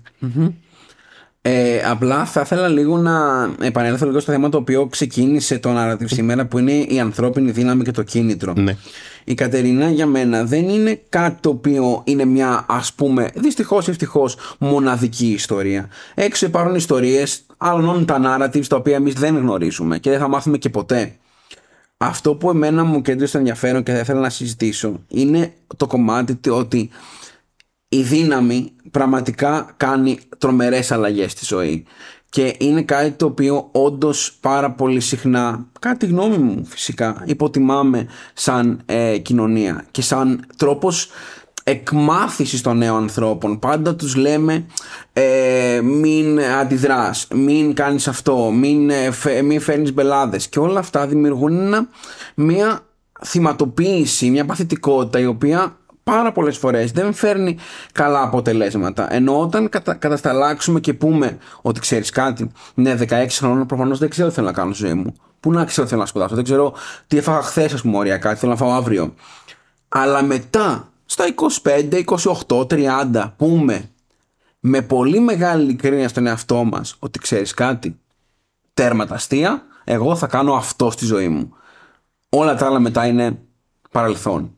[1.49, 6.05] Ε, απλά θα ήθελα λίγο να επανέλθω λίγο στο θέμα το οποίο ξεκίνησε το narrative
[6.05, 8.53] σήμερα που είναι η ανθρώπινη δύναμη και το κίνητρο.
[8.57, 8.75] Ναι.
[9.23, 13.89] Η Κατερίνα για μένα δεν είναι κάτι το οποίο είναι μια ας πούμε δυστυχώς ή
[13.89, 15.89] ευτυχώς μοναδική ιστορία.
[16.13, 20.57] Έξω υπάρχουν ιστορίες άλλων τα narratives τα οποία εμείς δεν γνωρίζουμε και δεν θα μάθουμε
[20.57, 21.15] και ποτέ.
[21.97, 26.89] Αυτό που εμένα μου κέντρισε ενδιαφέρον και θα ήθελα να συζητήσω είναι το κομμάτι ότι
[27.89, 31.85] η δύναμη πραγματικά κάνει τρομερές αλλαγές στη ζωή
[32.29, 38.81] και είναι κάτι το οποίο όντως πάρα πολύ συχνά, κάτι γνώμη μου φυσικά, υποτιμάμε σαν
[38.85, 41.09] ε, κοινωνία και σαν τρόπος
[41.63, 43.59] εκμάθησης των νέων ανθρώπων.
[43.59, 44.65] Πάντα τους λέμε
[45.13, 49.11] ε, μην αντιδράς, μην κάνεις αυτό, μην, ε,
[49.43, 51.87] μην φέρνεις μπελάδες και όλα αυτά δημιουργούν
[52.35, 52.85] μια
[53.25, 55.77] θυματοποίηση, μια παθητικότητα η οποία
[56.07, 57.57] πάρα πολλές φορές δεν φέρνει
[57.91, 59.13] καλά αποτελέσματα.
[59.13, 64.27] Ενώ όταν κατα, κατασταλάξουμε και πούμε ότι ξέρεις κάτι, ναι, 16 χρόνια προφανώς δεν ξέρω
[64.27, 65.15] τι θέλω να κάνω στη ζωή μου.
[65.39, 66.73] Πού να ξέρω τι θέλω να σπουδάσω, δεν ξέρω
[67.07, 69.13] τι έφαγα χθες, ας πούμε, οριακά, τι θέλω να φάω αύριο.
[69.89, 71.25] Αλλά μετά, στα
[71.63, 72.03] 25,
[72.47, 73.89] 28, 30, πούμε
[74.59, 77.99] με πολύ μεγάλη ειλικρίνεια στον εαυτό μας ότι ξέρεις κάτι,
[78.73, 81.53] τέρματα αστεία, εγώ θα κάνω αυτό στη ζωή μου.
[82.29, 83.39] Όλα τα άλλα μετά είναι
[83.91, 84.56] παρελθόν.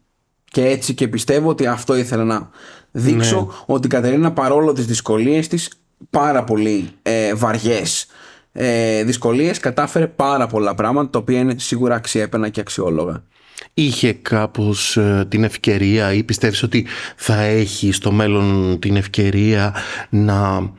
[0.51, 2.49] Και έτσι και πιστεύω ότι αυτό ήθελα να
[2.91, 3.53] δείξω ναι.
[3.65, 5.69] ότι η Κατερίνα παρόλο τις δυσκολίες της
[6.09, 8.07] πάρα πολύ ε, βαριές
[8.51, 13.23] ε, δυσκολίες κατάφερε πάρα πολλά πράγματα τα οποία είναι σίγουρα αξιέπαινα και αξιόλογα.
[13.73, 16.85] Είχε κάπως ε, την ευκαιρία ή πιστεύεις ότι
[17.15, 19.75] θα έχει στο μέλλον την ευκαιρία
[20.09, 20.71] να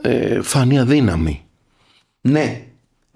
[0.00, 1.44] ε, φανεί αδύναμη;
[2.20, 2.64] Ναι,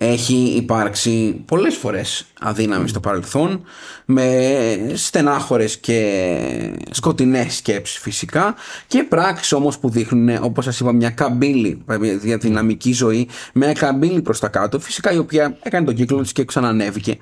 [0.01, 3.65] έχει υπάρξει πολλές φορές αδύναμη στο παρελθόν
[4.05, 4.51] με
[4.95, 6.21] στενάχωρες και
[6.91, 8.55] σκοτεινές σκέψεις φυσικά
[8.87, 11.85] και πράξεις όμως που δείχνουν όπως σας είπα μια καμπύλη
[12.23, 16.33] για δυναμική ζωή μια καμπύλη προς τα κάτω φυσικά η οποία έκανε τον κύκλο της
[16.33, 17.17] και ξανανέβηκε.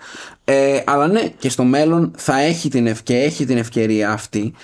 [0.44, 4.54] Ε, αλλά ναι και στο μέλλον θα έχει την, ευκαιρία, έχει την ευκαιρία αυτή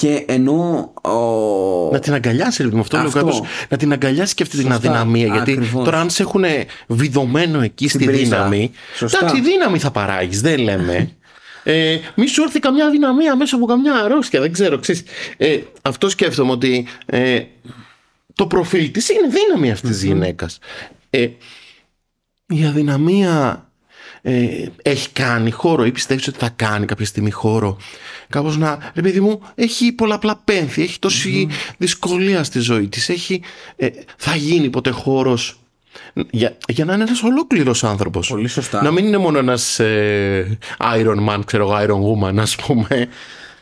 [0.00, 0.92] και ενώ.
[1.02, 1.90] Ο...
[1.92, 3.20] Να την αγκαλιάσει, λοιπόν, αυτό, αυτό.
[3.20, 5.26] Λέω να την αγκαλιάσει και αυτή την αδυναμία.
[5.26, 6.44] Γιατί τώρα, αν σε έχουν
[6.86, 8.70] βιδωμένο εκεί στη δύναμη.
[9.00, 11.10] Εντάξει, δύναμη θα παράγεις, δεν λέμε.
[11.62, 14.78] Ε, μη σου έρθει καμιά αδυναμία μέσα από καμιά αρρώστια, δεν ξέρω.
[14.78, 15.02] Ξέρεις,
[15.36, 17.42] ε, αυτό σκέφτομαι ότι ε,
[18.34, 20.58] το προφίλ της είναι δύναμη αυτής της γυναίκας.
[21.10, 21.28] Ε,
[22.46, 23.69] η αδυναμία
[24.22, 27.76] ε, έχει κάνει χώρο ή πιστεύεις ότι θα κάνει κάποια στιγμή χώρο;
[28.28, 31.48] Κάπως να, ρε παιδί μου, έχει πολλαπλά πένθη, έχει
[31.78, 33.42] δυσκολία στη ζωή της, έχει,
[33.76, 35.60] ε, θα γίνει ποτέ χώρος;
[36.30, 38.28] Για, για να είναι ένας ολόκληρος άνθρωπος.
[38.28, 38.82] Πολύ σωστά.
[38.82, 40.58] Να μην είναι μόνο ένας ε,
[40.96, 43.08] Iron Man, ξέρω εγώ, Iron Woman, ας πούμε.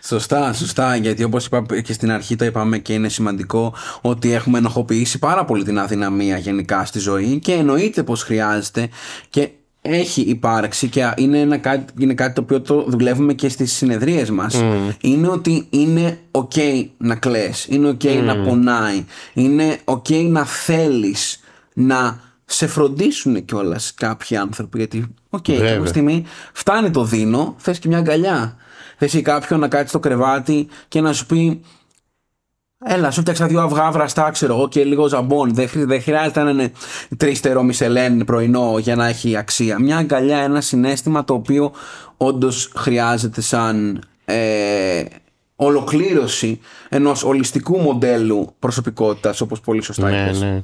[0.03, 0.97] Σωστά, σωστά.
[0.97, 5.45] Γιατί όπως είπα και στην αρχή το είπαμε και είναι σημαντικό ότι έχουμε ενοχοποιήσει πάρα
[5.45, 8.89] πολύ την αδυναμία γενικά στη ζωή και εννοείται πως χρειάζεται
[9.31, 9.49] και
[9.89, 14.31] έχει υπάρξει και είναι, ένα κάτι, είναι κάτι το οποίο το δουλεύουμε και στις συνεδρίες
[14.31, 14.63] μας
[15.01, 21.41] είναι ότι είναι ok να κλαις είναι ok να πονάει είναι ok να θέλεις
[21.75, 27.79] να σε φροντίσουν κιόλας κάποιοι άνθρωποι γιατί OK okay, κάποια στιγμή φτάνει το δίνω θες
[27.79, 28.57] και μια αγκαλιά.
[28.97, 31.61] Θες ή κάποιον να κάτσει στο κρεβάτι και να σου πει
[32.85, 35.55] Έλα, σου φτιάξα δύο αυγά βραστά, ξέρω εγώ, και λίγο ζαμπόν.
[35.55, 36.73] Δεν, δεν χρειάζεται να είναι
[37.17, 39.79] τρίστερο μισελέν πρωινό για να έχει αξία.
[39.79, 41.73] Μια αγκαλιά, ένα συνέστημα το οποίο
[42.17, 45.05] όντως χρειάζεται σαν ε,
[45.57, 50.41] ολοκλήρωση ενός ολιστικού μοντέλου προσωπικότητας, όπως πολύ σωστά ναι, είπες.
[50.41, 50.63] Ναι.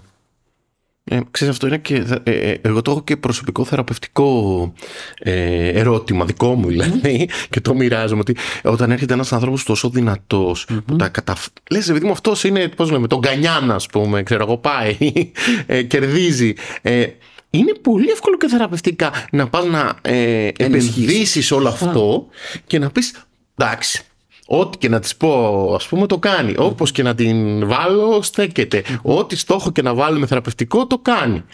[1.10, 4.72] Ε, ξέρεις αυτό είναι και ε, ε, εγώ το έχω και προσωπικό θεραπευτικό
[5.18, 10.66] ε, ερώτημα δικό μου δηλαδή και το μοιράζομαι ότι όταν έρχεται ένας άνθρωπος τόσο δυνατός
[10.68, 10.82] mm-hmm.
[10.86, 11.46] που τα καταφ...
[11.70, 14.96] λες επειδή μου αυτός είναι πώς λέμε τον Γκανιάνα ας πούμε ξέρω εγώ πάει
[15.66, 16.54] ε, κερδίζει.
[16.82, 17.06] Ε,
[17.50, 22.26] είναι πολύ εύκολο και θεραπευτικά να πας να ε, επενδύσεις όλο αυτό
[22.66, 23.14] και να πεις
[23.56, 24.02] εντάξει
[24.46, 26.54] Ό,τι και να της πω, ας πούμε, το κάνει.
[26.58, 28.82] Όπως και να την βάλω, στέκεται.
[29.02, 31.44] Ό,τι στόχο και να βάλουμε θεραπευτικό, το κάνει.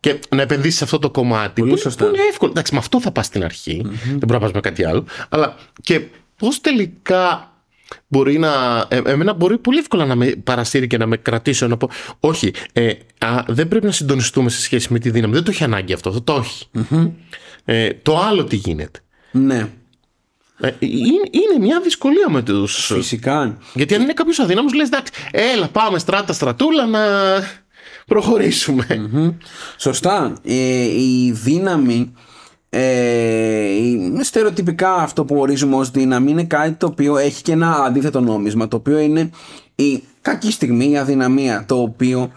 [0.00, 1.60] Και να επενδύσεις σε αυτό το κομμάτι.
[1.60, 2.04] Πολύ που, σωστά.
[2.04, 2.50] Που είναι εύκολο.
[2.50, 5.04] Εντάξει, με αυτό θα πας στην αρχη Δεν μπορεί να πας με κάτι άλλο.
[5.28, 6.02] Αλλά και
[6.36, 7.52] πώς τελικά
[8.06, 8.84] μπορεί να.
[8.88, 11.90] Ε, εμένα μπορεί πολύ εύκολα να με παρασύρει και να με κρατήσει να πω
[12.20, 15.34] Όχι, ε, α, δεν πρέπει να συντονιστούμε σε σχέση με τη δύναμη.
[15.34, 16.08] Δεν το έχει ανάγκη αυτό.
[16.08, 16.68] Αυτό το εχει
[17.64, 19.00] Ε, το άλλο τι γίνεται.
[19.30, 19.68] Ναι.
[20.60, 22.66] Ε, είναι, μια δυσκολία με του.
[22.66, 23.58] Φυσικά.
[23.74, 27.00] Γιατί αν είναι κάποιος αδύναμος, λες εντάξει, έλα πάμε στράτα στρατούλα να
[28.06, 28.86] προχωρησουμε
[29.76, 30.32] Σωστά.
[30.44, 30.54] Ε,
[30.84, 32.12] η δύναμη.
[32.70, 33.68] Ε,
[34.20, 38.68] στερεοτυπικά αυτό που ορίζουμε ως δύναμη είναι κάτι το οποίο έχει και ένα αντίθετο νόμισμα
[38.68, 39.30] το οποίο είναι
[39.74, 42.32] η κακή στιγμή, η αδυναμία το οποίο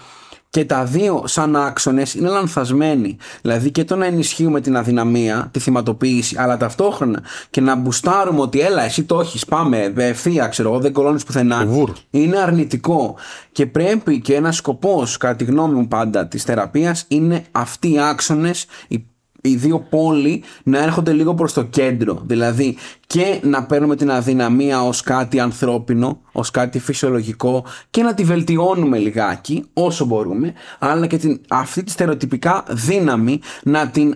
[0.51, 3.17] και τα δύο σαν άξονες είναι λανθασμένοι.
[3.41, 8.59] Δηλαδή και το να ενισχύουμε την αδυναμία, τη θυματοποίηση, αλλά ταυτόχρονα και να μπουστάρουμε ότι
[8.59, 11.67] έλα εσύ το έχεις, πάμε ευθεία ξέρω εγώ δεν κολώνεις πουθενά.
[12.09, 13.15] Είναι αρνητικό
[13.51, 17.99] και πρέπει και ένας σκοπός κατά τη γνώμη μου πάντα της θεραπείας είναι αυτοί οι
[17.99, 19.05] άξονες, οι
[19.41, 22.77] οι δύο πόλοι να έρχονται λίγο προς το κέντρο δηλαδή
[23.07, 28.97] και να παίρνουμε την αδυναμία ως κάτι ανθρώπινο ως κάτι φυσιολογικό και να τη βελτιώνουμε
[28.97, 34.15] λιγάκι όσο μπορούμε αλλά και την, αυτή τη στερεοτυπικά δύναμη να την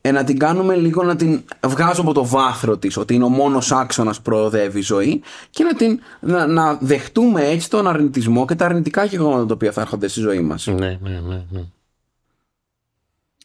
[0.00, 3.28] ε, να την κάνουμε λίγο να την βγάζω από το βάθρο της ότι είναι ο
[3.28, 8.44] μόνος άξονας που προοδεύει η ζωή και να, την, να, να δεχτούμε έτσι τον αρνητισμό
[8.44, 10.66] και τα αρνητικά γεγονότα τα οποία θα έρχονται στη ζωή μας.
[10.66, 11.44] Ναι, ναι, ναι.
[11.50, 11.60] ναι.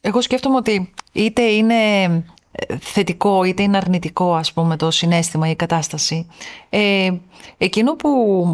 [0.06, 1.74] Εγώ σκέφτομαι ότι είτε είναι
[2.52, 6.26] ε, θετικό είτε είναι αρνητικό ας πούμε το συνέστημα ή η κατάσταση.
[6.68, 7.10] Ε,
[7.58, 8.10] εκείνο που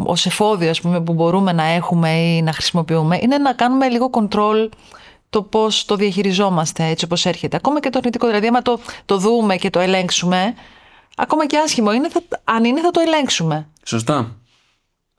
[0.07, 4.09] ως εφόδιο ας πούμε, που μπορούμε να έχουμε ή να χρησιμοποιούμε είναι να κάνουμε λίγο
[4.13, 4.69] control
[5.29, 7.55] το πώς το διαχειριζόμαστε έτσι όπως έρχεται.
[7.55, 10.53] Ακόμα και το αρνητικό δηλαδή άμα το, το δούμε και το ελέγξουμε
[11.15, 13.67] ακόμα και άσχημο είναι, θα, αν είναι θα το ελέγξουμε.
[13.83, 14.35] Σωστά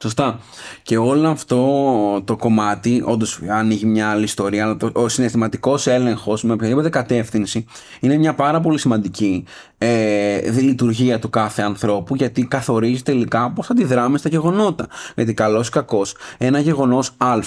[0.02, 0.40] Σωστά.
[0.82, 6.52] Και όλο αυτό το κομμάτι, όντως ανοίγει μια άλλη ιστορία, αλλά ο συναισθηματικός έλεγχος με
[6.52, 7.64] οποιαδήποτε κατεύθυνση
[8.00, 9.44] είναι μια πάρα πολύ σημαντική
[9.78, 14.86] ε, λειτουργία του κάθε ανθρώπου, γιατί καθορίζει τελικά πώς αντιδράμε στα γεγονότα.
[15.14, 17.38] Γιατί καλός ή κακός, ένα γεγονός Α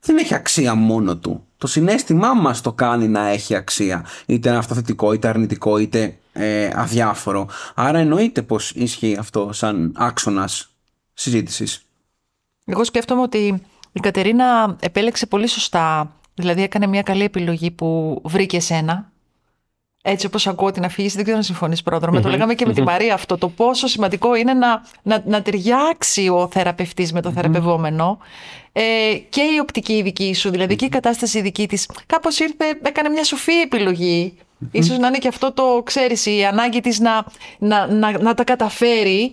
[0.00, 1.46] δεν έχει αξία μόνο του.
[1.58, 4.04] Το συνέστημά μας το κάνει να έχει αξία.
[4.26, 7.48] Είτε είναι αυτό θετικό, είτε αρνητικό, είτε ε, αδιάφορο.
[7.74, 10.71] Άρα εννοείται πως ισχύει αυτό σαν άξονας
[11.22, 11.86] συζήτησης.
[12.64, 13.62] Εγώ σκέφτομαι ότι
[13.92, 16.16] η Κατερίνα επέλεξε πολύ σωστά.
[16.34, 19.10] Δηλαδή έκανε μια καλή επιλογή που βρήκε εσένα.
[20.04, 22.20] Έτσι όπως ακούω την αφήγηση, δεν ξέρω να συμφωνείς πρόδρομο.
[22.20, 23.38] Το λέγαμε και με την Μαρία αυτό.
[23.38, 28.18] Το πόσο σημαντικό είναι να, να, να ταιριάξει ο θεραπευτής με το θεραπευόμενο.
[28.72, 28.82] Ε,
[29.28, 31.88] και η οπτική δική σου, δηλαδή και η κατάσταση δική της.
[32.06, 34.38] Κάπως ήρθε, έκανε μια σοφή επιλογή.
[34.70, 37.24] Ίσως να είναι και αυτό το, ξέρεις, η ανάγκη της να,
[37.58, 39.32] να, να, να τα καταφέρει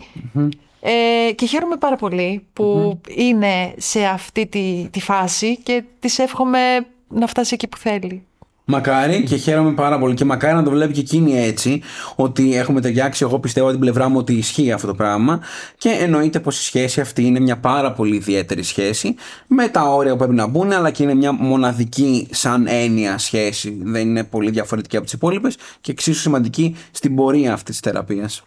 [0.80, 6.60] ε, και χαίρομαι πάρα πολύ που είναι σε αυτή τη, τη φάση και της εύχομαι
[7.08, 8.24] να φτάσει εκεί που θέλει.
[8.72, 11.82] Μακάρι και χαίρομαι πάρα πολύ και μακάρι να το βλέπει και εκείνη έτσι
[12.16, 15.40] ότι έχουμε ταιριάξει εγώ πιστεύω από την πλευρά μου ότι ισχύει αυτό το πράγμα
[15.78, 19.16] και εννοείται πως η σχέση αυτή είναι μια πάρα πολύ ιδιαίτερη σχέση
[19.48, 23.80] με τα όρια που πρέπει να μπουν αλλά και είναι μια μοναδική σαν έννοια σχέση
[23.84, 28.44] δεν είναι πολύ διαφορετική από τις υπόλοιπες και εξίσου σημαντική στην πορεία αυτής της θεραπείας.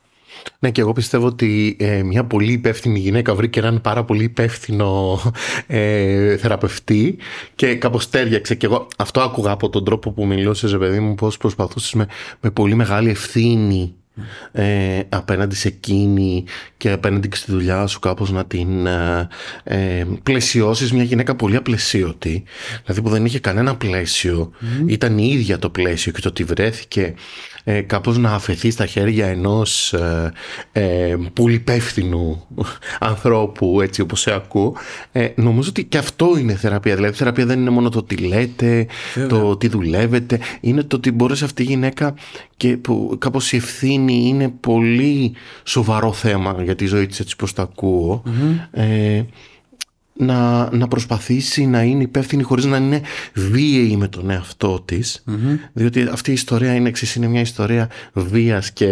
[0.58, 5.20] Ναι, και εγώ πιστεύω ότι ε, μια πολύ υπεύθυνη γυναίκα βρήκε έναν πάρα πολύ υπεύθυνο
[5.66, 7.16] ε, θεραπευτή
[7.54, 8.54] και κάπως τέριαξε.
[8.54, 12.06] Και εγώ αυτό άκουγα από τον τρόπο που μιλούσες, παιδί μου, πώς προσπαθούσες με,
[12.40, 13.94] με πολύ μεγάλη ευθύνη
[14.52, 16.44] ε, απέναντι σε εκείνη
[16.76, 19.28] και απέναντι και στη δουλειά σου κάπως να την ε,
[19.64, 22.44] ε, πλαισιώσεις μια γυναίκα πολύ απλαισίωτη
[22.82, 24.50] δηλαδή που δεν είχε κανένα πλαίσιο
[24.86, 27.14] ήταν η ίδια το πλαίσιο και το ότι βρέθηκε
[27.64, 30.32] ε, κάπως να αφαιθεί στα χέρια ενός ε,
[30.72, 32.46] ε, πολύ υπεύθυνου
[33.00, 34.76] ανθρώπου έτσι όπως σε ακούω.
[35.12, 36.94] Ε, νομίζω ότι και αυτό είναι θεραπεία.
[36.94, 38.86] Δηλαδή θεραπεία δεν είναι μόνο το τι λέτε
[39.28, 40.38] το τι δουλεύετε.
[40.60, 42.14] Είναι το ότι μπορείς αυτή η γυναίκα
[42.56, 45.34] και που κάπως η ευθύνη είναι πολύ
[45.64, 48.22] σοβαρό θέμα για τη ζωή της έτσι πως τα ακουω
[48.70, 49.22] ε,
[50.16, 53.00] να, να προσπαθήσει να είναι υπεύθυνη χωρίς να είναι
[53.34, 55.24] βίαιη με τον εαυτό της.
[55.72, 58.86] Διότι αυτή η ιστορία είναι εξής είναι μια ιστορία βίας και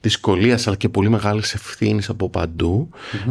[0.00, 2.30] δυσκολίας αλλά και πολύ μεγάλης ευθύνης από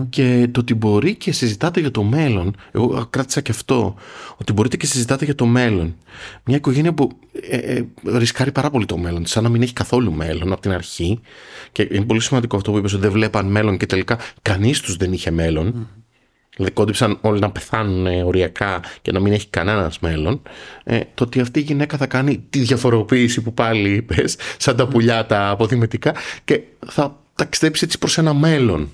[0.10, 3.96] και το ότι μπορεί και συζητάτε για το μέλλον εγώ κράτησα και αυτό
[4.38, 5.96] ότι μπορείτε και συζητάτε για το μέλλον.
[6.46, 7.10] Μια οικογένεια που
[7.50, 7.86] ε, ε,
[8.18, 11.20] ρισκάρει πάρα πολύ το μέλλον σαν να μην έχει καθόλου μέλλον από την αρχή.
[11.72, 14.96] Και είναι πολύ σημαντικό αυτό που είπες ότι δεν βλέπαν μέλλον και τελικά κανείς τους
[14.96, 15.90] δεν είχε μέλλον
[16.62, 20.42] δηλαδή κόντυψαν όλοι να πεθάνουν ε, οριακά και να μην έχει κανένας μέλλον,
[20.84, 24.88] ε, το ότι αυτή η γυναίκα θα κάνει τη διαφοροποίηση που πάλι είπες, σαν τα
[24.88, 28.92] πουλιά τα αποδημητικά, και θα ταξιδέψει έτσι προς ένα μέλλον.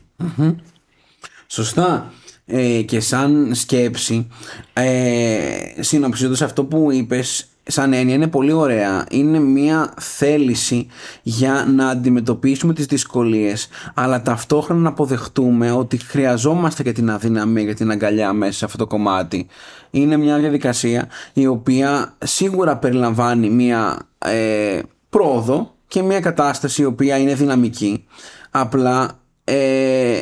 [1.47, 2.11] Σωστά.
[2.49, 4.27] Ε, και σαν σκέψη,
[4.73, 5.47] ε,
[5.79, 9.05] συνοψίζοντας αυτό που είπες σαν έννοια είναι πολύ ωραία.
[9.09, 10.87] Είναι μια θέληση
[11.21, 17.75] για να αντιμετωπίσουμε τις δυσκολίες αλλά ταυτόχρονα να αποδεχτούμε ότι χρειαζόμαστε και την αδυναμία για
[17.75, 19.47] την αγκαλιά μέσα σε αυτό το κομμάτι.
[19.91, 27.17] Είναι μια διαδικασία η οποία σίγουρα περιλαμβάνει μια ε, πρόοδο και μια κατάσταση η οποία
[27.17, 28.05] είναι δυναμική.
[28.51, 30.21] Απλά ε,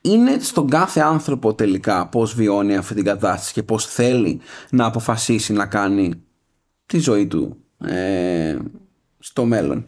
[0.00, 4.40] είναι στον κάθε άνθρωπο τελικά πώς βιώνει αυτή την κατάσταση και πώς θέλει
[4.70, 6.25] να αποφασίσει να κάνει
[6.86, 8.56] τη ζωή του ε,
[9.18, 9.86] στο μέλλον.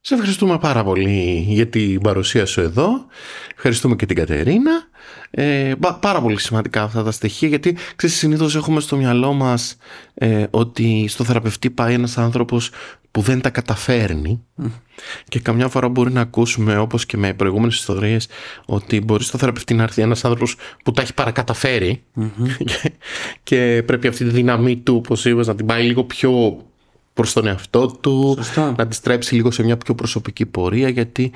[0.00, 3.06] Σε ευχαριστούμε πάρα πολύ για την παρουσία σου εδώ.
[3.54, 4.88] Ευχαριστούμε και την Κατερίνα.
[5.30, 9.76] Ε, πάρα πολύ σημαντικά αυτά τα στοιχεία γιατί ξέρεις συνήθως έχουμε στο μυαλό μας
[10.14, 12.70] ε, ότι στο θεραπευτή πάει ένας άνθρωπος
[13.10, 14.44] που δεν τα καταφέρνει.
[15.28, 18.28] Και καμιά φορά μπορεί να ακούσουμε όπως και με προηγούμενες ιστορίες
[18.66, 21.14] ότι μπορεί στο θεραπευτή να έρθει ένας άνθρωπος που τα έχει
[22.64, 22.92] και,
[23.42, 26.62] και πρέπει αυτή τη δύναμή του όπως είπες να την πάει λίγο πιο
[27.14, 28.38] προς τον εαυτό του,
[28.76, 31.30] να τη στρέψει λίγο σε μια πιο προσωπική πορεία γιατί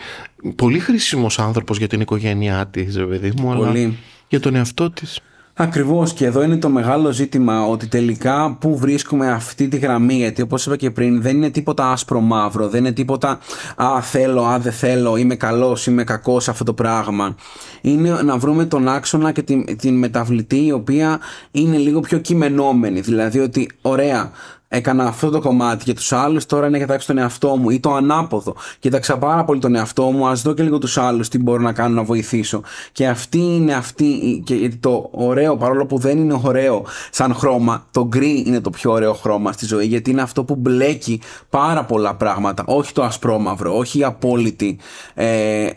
[0.57, 3.93] πολύ χρήσιμος άνθρωπος για την οικογένειά της, παιδί μου, αλλά
[4.29, 5.21] για τον εαυτό της.
[5.57, 10.43] Ακριβώς και εδώ είναι το μεγάλο ζήτημα ότι τελικά που βρίσκουμε αυτή τη γραμμή γιατί
[10.43, 13.39] όπως είπα και πριν δεν είναι τίποτα άσπρο μαύρο δεν είναι τίποτα
[13.77, 17.35] α θέλω, α δεν θέλω, είμαι καλός, είμαι κακός αυτό το πράγμα.
[17.81, 23.01] Είναι να βρούμε τον άξονα και την, την μεταβλητή η οποία είναι λίγο πιο κειμενόμενη.
[23.01, 24.31] Δηλαδή ότι ωραία
[24.69, 27.95] έκανα αυτό το κομμάτι για τους άλλους, τώρα είναι κοιτάξω τον εαυτό μου ή το
[27.95, 28.55] ανάποδο.
[28.79, 31.73] Κοίταξα πάρα πολύ τον εαυτό μου, ας δω και λίγο τους άλλους τι μπορώ να
[31.73, 32.63] κάνω να βοηθήσω.
[32.93, 37.87] Και αυτή είναι αυτή, και γιατί το ωραίο, παρόλο που δεν είναι ωραίο σαν χρώμα,
[37.91, 41.85] το γκρι είναι το πιο ωραίο χρώμα στη ζωή, γιατί είναι αυτό που μπλέκει πάρα
[41.85, 42.65] πολλά πράγματα.
[42.67, 44.79] Όχι το ασπρόμαυρο, όχι η απόλυτη,
[45.15, 45.71] ε,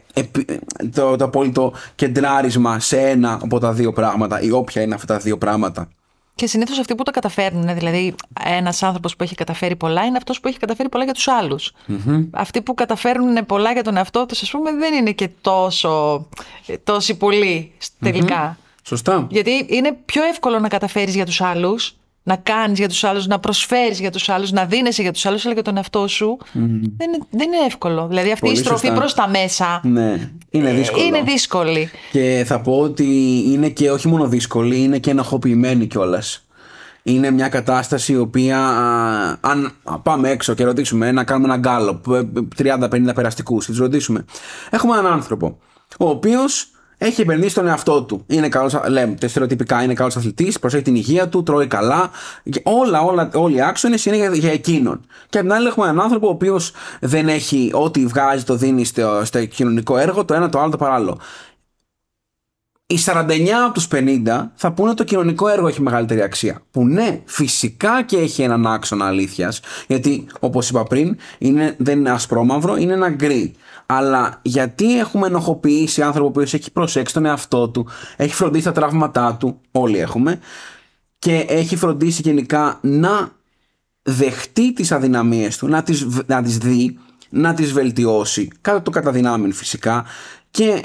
[0.93, 5.19] το, το απόλυτο κεντράρισμα σε ένα από τα δύο πράγματα ή όποια είναι αυτά τα
[5.19, 5.87] δύο πράγματα.
[6.37, 10.39] Και συνήθως αυτοί που τα καταφέρνουν, δηλαδή ένας άνθρωπος που έχει καταφέρει πολλά, είναι αυτός
[10.39, 11.59] που έχει καταφέρει πολλά για τους αλλου
[12.31, 16.25] Αυτοί που καταφέρνουν πολλά για τον εαυτό τους, ας πούμε, δεν είναι και τόσο,
[16.83, 18.57] τόσοι πολλοί τελικά.
[18.83, 19.27] Σωστά.
[19.29, 21.96] Γιατί είναι πιο εύκολο να καταφέρεις για τους άλλους,
[22.27, 25.45] να κάνεις για τους άλλους, να προσφέρεις για τους άλλους, να δίνεσαι για τους άλλους,
[25.45, 26.37] αλλά για τον εαυτό σου.
[26.53, 28.07] Δεν, είναι, δεν είναι εύκολο.
[28.07, 29.81] Δηλαδή αυτή η στροφή προς τα μέσα.
[29.83, 31.05] Ναι, είναι δύσκολο.
[31.05, 31.89] Είναι δύσκολη.
[32.11, 33.05] Και θα πω ότι
[33.47, 36.45] είναι και όχι μόνο δύσκολη, είναι και ενοχοποιημένη κιόλας.
[37.03, 38.59] Είναι μια κατάσταση η οποία,
[39.41, 39.71] αν
[40.03, 42.01] πάμε έξω και ρωτήσουμε, να κάνουμε ένα γκάλο,
[42.57, 44.25] 30-50 περαστικούς, και τους ρωτήσουμε,
[44.69, 45.57] έχουμε έναν άνθρωπο,
[45.99, 48.23] ο οποίος έχει επενδύσει στον εαυτό του.
[48.27, 52.09] Είναι καλός, λέμε στερεοτυπικά, είναι καλός αθλητής, προσέχει την υγεία του, τρώει καλά.
[52.63, 55.05] Όλα, όλα, όλοι οι άξονες είναι για, για εκείνον.
[55.29, 58.85] Και απ' την άλλη έχουμε έναν άνθρωπο ο οποίος δεν έχει ό,τι βγάζει, το δίνει
[58.85, 61.17] στο, στο κοινωνικό έργο, το ένα, το άλλο, το παράλληλο.
[62.89, 66.61] Οι 49 από τους 50 θα πούνε το κοινωνικό έργο έχει μεγαλύτερη αξία.
[66.71, 69.59] Που ναι, φυσικά και έχει έναν άξονα αλήθειας.
[69.87, 73.55] Γιατί, όπως είπα πριν, είναι, δεν είναι ασπρόμαυρο, είναι ένα γκρι.
[73.89, 79.35] Αλλά γιατί έχουμε ενοχοποιήσει άνθρωπο που έχει προσέξει τον εαυτό του, έχει φροντίσει τα τραύματά
[79.35, 80.39] του, όλοι έχουμε,
[81.19, 83.29] και έχει φροντίσει γενικά να
[84.01, 86.97] δεχτεί τις αδυναμίες του, να τις, να τις δει,
[87.29, 90.05] να τις βελτιώσει, κατά το καταδυνάμει φυσικά
[90.51, 90.83] και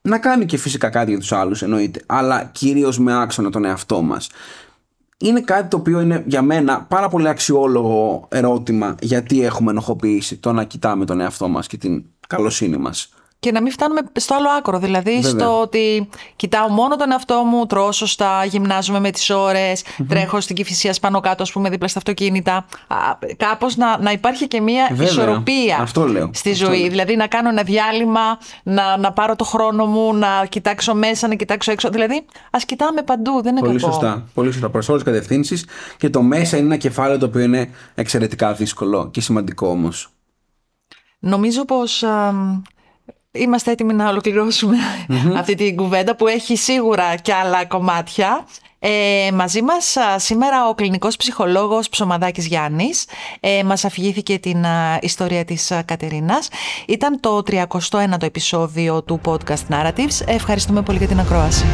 [0.00, 4.02] να κάνει και φυσικά κάτι για τους άλλους εννοείται, αλλά κυρίως με άξονα τον εαυτό
[4.02, 4.30] μας.
[5.18, 10.52] Είναι κάτι το οποίο είναι για μένα πάρα πολύ αξιόλογο ερώτημα γιατί έχουμε ενοχοποιήσει το
[10.52, 13.08] να κοιτάμε τον εαυτό μας και την καλοσύνη μας
[13.38, 14.78] και να μην φτάνουμε στο άλλο άκρο.
[14.78, 19.72] Δηλαδή στο ότι κοιτάω μόνο τον εαυτό μου, τρώω σωστά, γυμνάζομαι με τις ωρε
[20.08, 22.66] τρέχω στην κυφυσία πάνω κάτω, ας πούμε, δίπλα στα αυτοκίνητα.
[23.36, 25.06] Κάπως να, να υπάρχει και μια Βέβαια.
[25.06, 26.30] ισορροπία Αυτό λέω.
[26.34, 26.88] στη ζωή.
[26.88, 31.34] Δηλαδή να κάνω ένα διάλειμμα, να, να πάρω το χρόνο μου, να κοιτάξω μέσα, να
[31.34, 31.88] κοιτάξω έξω.
[31.88, 33.92] Δηλαδή ας κοιτάμε παντού, δεν είναι Πολύ κακό.
[33.92, 34.24] σωστά.
[34.34, 34.70] Πολύ σωστά.
[34.70, 35.66] Προς όλες τις κατευθύνσεις.
[35.96, 40.10] Και το μέσα είναι ένα κεφάλαιο το οποίο είναι εξαιρετικά δύσκολο και σημαντικό όμως.
[41.18, 42.04] Νομίζω πως
[43.36, 44.76] Είμαστε έτοιμοι να ολοκληρωσουμε
[45.38, 48.46] αυτή την κουβέντα που έχει σίγουρα και άλλα κομμάτια.
[48.78, 53.04] Ε, μαζί μας σήμερα ο κλινικός ψυχολόγος Ψωμαδάκης Γιάννης
[53.40, 54.64] ε, μας αφηγήθηκε την
[55.00, 56.48] ιστορία της Κατερίνας.
[56.86, 60.26] Ήταν το 31ο επεισόδιο του podcast Narratives.
[60.26, 61.64] Ευχαριστούμε πολύ για την ακρόαση.